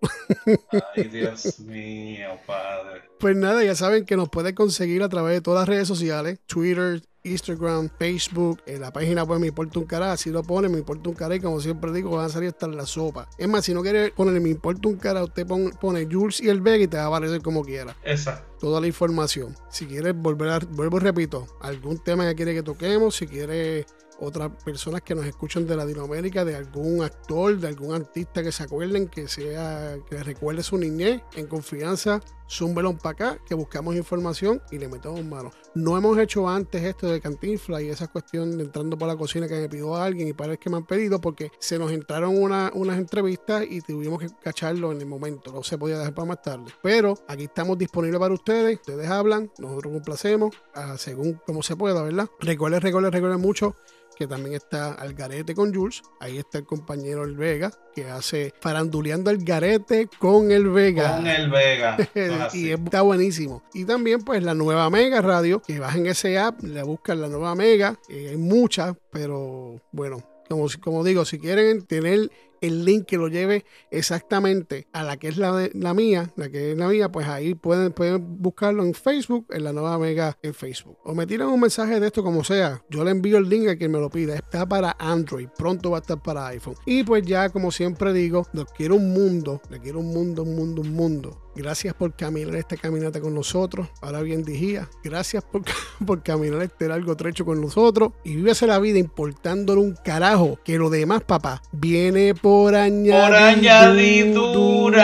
Ay, 0.95 1.05
Dios 1.13 1.61
mío, 1.61 2.39
padre. 2.47 3.03
Pues 3.19 3.37
nada, 3.37 3.65
ya 3.65 3.75
saben 3.75 4.05
que 4.05 4.17
nos 4.17 4.29
pueden 4.29 4.55
conseguir 4.55 5.03
a 5.03 5.09
través 5.09 5.35
de 5.35 5.41
todas 5.41 5.61
las 5.61 5.69
redes 5.69 5.89
sociales, 5.89 6.41
Twitter, 6.47 7.03
Instagram, 7.25 7.91
Facebook, 7.99 8.61
en 8.67 8.81
la 8.81 8.93
página 8.93 9.25
web 9.25 9.41
Me 9.41 9.49
Importa 9.49 9.79
un 9.79 9.87
Cara, 9.87 10.17
si 10.17 10.31
lo 10.31 10.43
pone 10.43 10.69
Me 10.69 10.79
Importa 10.79 11.09
un 11.09 11.15
Cara 11.15 11.35
y 11.35 11.41
como 11.41 11.61
siempre 11.61 11.93
digo, 11.93 12.17
van 12.17 12.27
a 12.27 12.29
salir 12.29 12.51
hasta 12.51 12.67
la 12.69 12.87
sopa. 12.87 13.29
Es 13.39 13.49
más, 13.49 13.65
si 13.65 13.75
no 13.75 13.83
quiere 13.83 14.11
poner 14.11 14.41
Me 14.41 14.51
Importa 14.51 14.89
un 14.89 14.97
Cara, 14.97 15.25
usted 15.25 15.47
pone, 15.47 16.09
Jules 16.11 16.41
y 16.41 16.49
el 16.49 16.61
Vega 16.61 16.85
y 16.85 16.89
te 16.89 16.97
va 16.97 17.05
a 17.05 17.07
aparecer 17.07 17.43
como 17.43 17.65
quiera. 17.65 17.97
Exacto. 18.05 18.59
Toda 18.61 18.81
la 18.81 18.87
información. 18.87 19.55
Si 19.71 19.87
quiere 19.87 20.13
volver 20.13 20.51
a, 20.51 20.59
vuelvo 20.59 20.99
repito, 20.99 21.47
algún 21.61 21.99
tema 21.99 22.29
que 22.29 22.35
quiere 22.35 22.55
que 22.55 22.63
toquemos, 22.63 23.17
si 23.17 23.27
quiere 23.27 23.87
otras 24.21 24.51
personas 24.65 25.03
que 25.03 25.15
nos 25.15 25.27
escuchan 25.27 25.67
de 25.67 25.77
Latinoamérica, 25.77 26.45
de 26.45 26.57
algún 26.57 27.03
actor, 27.03 27.59
de 27.59 27.69
algún 27.69 27.95
artista 27.95 28.43
que 28.43 28.53
se 28.53 28.63
acuerden, 28.63 29.09
que 29.09 29.29
sea, 29.29 29.97
que 30.09 30.23
recuerde 30.23 30.63
su 30.63 30.77
niñez 30.77 31.23
en 31.35 31.47
confianza, 31.47 32.21
zúmbelo 32.49 32.97
para 32.97 33.13
acá, 33.13 33.39
que 33.47 33.55
buscamos 33.55 33.95
información 33.95 34.63
y 34.71 34.79
le 34.79 34.89
metemos 34.89 35.25
mano. 35.25 35.51
No 35.75 35.97
hemos 35.97 36.19
hecho 36.19 36.49
antes 36.49 36.83
esto 36.83 37.09
de 37.09 37.21
cantinfla 37.21 37.83
y 37.83 37.89
esa 37.89 38.09
cuestión 38.09 38.57
de 38.57 38.65
entrando 38.65 38.97
por 38.97 39.09
la 39.09 39.17
cocina 39.17 39.47
que 39.47 39.61
me 39.61 39.69
pidió 39.69 39.95
alguien 39.97 40.29
y 40.29 40.33
para 40.33 40.53
el 40.53 40.59
que 40.59 40.71
me 40.71 40.77
han 40.77 40.87
pedido, 40.87 41.21
porque 41.21 41.51
se 41.59 41.79
nos 41.79 41.93
entraron 41.93 42.37
unas 42.39 42.99
entrevistas 42.99 43.65
y 43.69 43.81
tuvimos 43.81 44.21
que 44.21 44.29
cacharlo 44.43 44.93
en 44.93 45.01
el 45.01 45.07
momento, 45.07 45.53
no 45.53 45.63
se 45.63 45.79
podía 45.79 45.99
dejar 45.99 46.15
para 46.15 46.29
más 46.29 46.43
tarde. 46.43 46.73
Pero 46.83 47.15
aquí 47.29 47.45
estamos 47.45 47.79
disponibles 47.79 48.19
para 48.19 48.35
ustedes, 48.35 48.79
ustedes 48.81 49.09
hablan, 49.09 49.51
nosotros 49.59 49.93
complacemos, 49.93 50.55
ah, 50.75 50.97
según 50.99 51.41
como 51.47 51.63
se 51.63 51.77
pueda, 51.77 52.03
¿verdad? 52.03 52.29
Recuerden, 52.41 52.81
recuerden, 52.81 53.13
recuerden 53.13 53.41
mucho 53.41 53.77
que 54.19 54.27
también 54.27 54.57
está 54.57 54.95
Algarete 54.95 55.55
con 55.55 55.73
Jules. 55.73 56.03
Ahí 56.19 56.39
está 56.39 56.59
el 56.59 56.65
compañero 56.65 57.23
El 57.23 57.37
Vega, 57.37 57.71
que 57.95 58.11
hace 58.11 58.53
faranduleando 58.61 59.31
el 59.31 59.45
garete 59.45 60.09
con 60.19 60.51
el 60.51 60.69
Vega. 60.69 61.17
Con 61.17 61.27
el 61.29 61.49
Vega. 61.49 61.97
y 62.53 62.71
está 62.71 63.03
buenísimo. 63.03 63.63
Y 63.73 63.85
también, 63.85 64.23
pues, 64.23 64.43
la 64.43 64.55
nueva 64.55 64.91
Mega 64.91 65.23
Radio, 65.23 65.63
que 65.63 65.79
bajen 65.79 66.07
ese 66.07 66.37
app, 66.37 66.61
le 66.65 66.83
buscan 66.83 67.21
la 67.21 67.29
nueva 67.29 67.55
Mega. 67.55 67.97
hay 68.09 68.37
muchas, 68.37 68.97
pero 69.13 69.81
bueno, 69.93 70.21
como, 70.49 70.67
como 70.81 71.05
digo, 71.05 71.25
si 71.25 71.39
quieren 71.39 71.87
tener 71.87 72.29
el 72.61 72.85
link 72.85 73.07
que 73.07 73.17
lo 73.17 73.29
lleve 73.29 73.65
exactamente 73.91 74.89
a 74.93 75.03
la 75.03 75.17
que 75.17 75.29
es 75.29 75.37
la, 75.37 75.69
la 75.73 75.95
mía, 75.95 76.33
la 76.37 76.49
que 76.49 76.73
es 76.73 76.79
la 76.79 76.89
mía, 76.89 77.11
pues 77.11 77.27
ahí 77.29 77.55
pueden, 77.55 77.93
pueden 77.93 78.43
buscarlo 78.43 78.85
en 78.85 78.95
Facebook, 78.95 79.47
en 79.51 79.65
la 79.65 79.73
nueva 79.73 79.99
Mega 79.99 80.39
en 80.43 80.55
Facebook. 80.55 80.99
O 81.05 81.15
me 81.15 81.27
tiran 81.27 81.49
un 81.49 81.61
mensaje 81.61 82.01
de 82.01 82.07
esto 82.07 82.23
como 82.23 82.45
sea, 82.45 82.83
yo 82.91 83.05
le 83.05 83.11
envío 83.11 83.39
el 83.39 83.49
link 83.49 83.69
a 83.69 83.77
quien 83.77 83.91
me 83.91 83.99
lo 83.99 84.11
pida. 84.11 84.35
Está 84.35 84.67
para 84.67 84.97
Android, 84.99 85.49
pronto 85.57 85.91
va 85.91 85.99
a 85.99 86.01
estar 86.01 86.23
para 86.23 86.47
iPhone. 86.49 86.75
Y 86.87 87.05
pues 87.05 87.25
ya, 87.25 87.49
como 87.51 87.71
siempre 87.71 88.13
digo, 88.13 88.47
lo 88.53 88.65
quiero 88.67 88.97
un 88.97 89.13
mundo, 89.13 89.61
le 89.71 89.81
quiero 89.81 90.01
un 90.01 90.13
mundo, 90.13 90.43
un 90.43 90.57
mundo, 90.57 90.83
un 90.83 90.93
mundo 90.93 91.48
Gracias 91.59 91.93
por 91.93 92.15
caminar 92.15 92.55
esta 92.55 92.77
caminata 92.77 93.21
con 93.21 93.35
nosotros. 93.35 93.89
Ahora 94.01 94.21
bien 94.23 94.45
dijía, 94.45 94.89
gracias 95.03 95.43
por, 95.43 95.63
por 96.07 96.23
caminar 96.23 96.63
este 96.63 96.87
largo 96.87 97.17
trecho 97.17 97.45
con 97.45 97.61
nosotros. 97.61 98.13
Y 98.23 98.37
vívese 98.37 98.69
la 98.69 98.79
vida 98.79 99.01
importándole 99.01 99.81
un 99.81 99.97
carajo. 100.05 100.61
Que 100.65 100.79
lo 100.79 100.89
demás, 100.89 101.25
papá, 101.25 101.61
viene 101.73 102.33
por 102.37 102.77
añadidura. 102.77 103.27
Por 103.27 103.35
añadidura. 103.35 104.95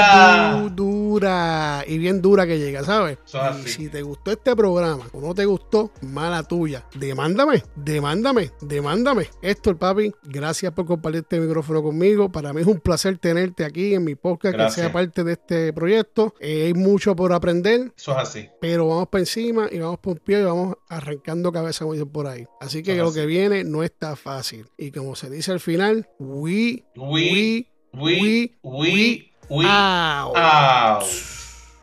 Dura. 1.15 1.85
Y 1.87 1.99
bien 1.99 2.21
dura 2.21 2.45
que 2.45 2.59
llega, 2.59 2.83
¿sabes? 2.83 3.19
Y 3.65 3.69
si 3.69 3.89
te 3.89 4.03
gustó 4.03 4.33
este 4.33 4.57
programa 4.57 5.07
o 5.13 5.21
no 5.21 5.33
te 5.33 5.45
gustó, 5.45 5.93
mala 6.03 6.43
tuya. 6.43 6.85
Demándame, 6.97 7.63
demándame, 7.77 8.51
demándame. 8.61 9.29
Esto, 9.41 9.71
el 9.71 9.77
papi, 9.77 10.13
gracias 10.25 10.73
por 10.73 10.87
compartir 10.87 11.21
este 11.21 11.39
micrófono 11.39 11.85
conmigo. 11.85 12.33
Para 12.33 12.53
mí 12.53 12.63
es 12.63 12.67
un 12.67 12.81
placer 12.81 13.17
tenerte 13.19 13.65
aquí 13.65 13.95
en 13.95 14.03
mi 14.03 14.17
podcast, 14.17 14.57
que 14.57 14.71
sea 14.71 14.93
parte 14.93 15.23
de 15.23 15.35
este 15.35 15.73
proyecto. 15.73 16.35
Eh, 16.41 16.65
hay 16.65 16.75
mucho 16.75 17.15
por 17.15 17.33
aprender. 17.33 17.93
Eso 17.97 18.11
es 18.11 18.19
así. 18.19 18.49
Pero 18.61 18.89
vamos 18.89 19.07
por 19.07 19.21
encima 19.21 19.69
y 19.71 19.79
vamos 19.79 20.01
por 20.01 20.21
pie 20.21 20.41
y 20.41 20.45
vamos 20.45 20.75
arrancando 20.89 21.53
cabeza 21.53 21.87
por 22.13 22.27
ahí. 22.27 22.45
Así 22.61 22.83
que 22.83 22.97
lo 22.97 23.13
que 23.13 23.25
viene 23.25 23.63
no 23.63 23.85
está 23.85 24.17
fácil. 24.17 24.67
Y 24.77 24.91
como 24.91 25.15
se 25.15 25.31
dice 25.31 25.53
al 25.53 25.61
final, 25.61 26.09
we, 26.19 26.85
we, 26.97 27.69
we, 27.93 28.59
we, 28.59 28.59
we, 28.63 29.34
out. 29.51 31.05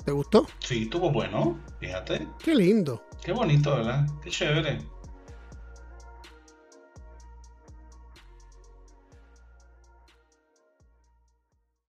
¿Te 0.06 0.12
gustó? 0.12 0.47
Sí, 0.60 0.84
estuvo 0.84 1.12
bueno. 1.12 1.60
Fíjate. 1.80 2.28
Qué 2.43 2.56
lindo. 2.56 3.04
Qué 3.24 3.32
bonito, 3.32 3.76
¿verdad? 3.76 4.06
Qué 4.24 4.30
chévere. 4.30 4.80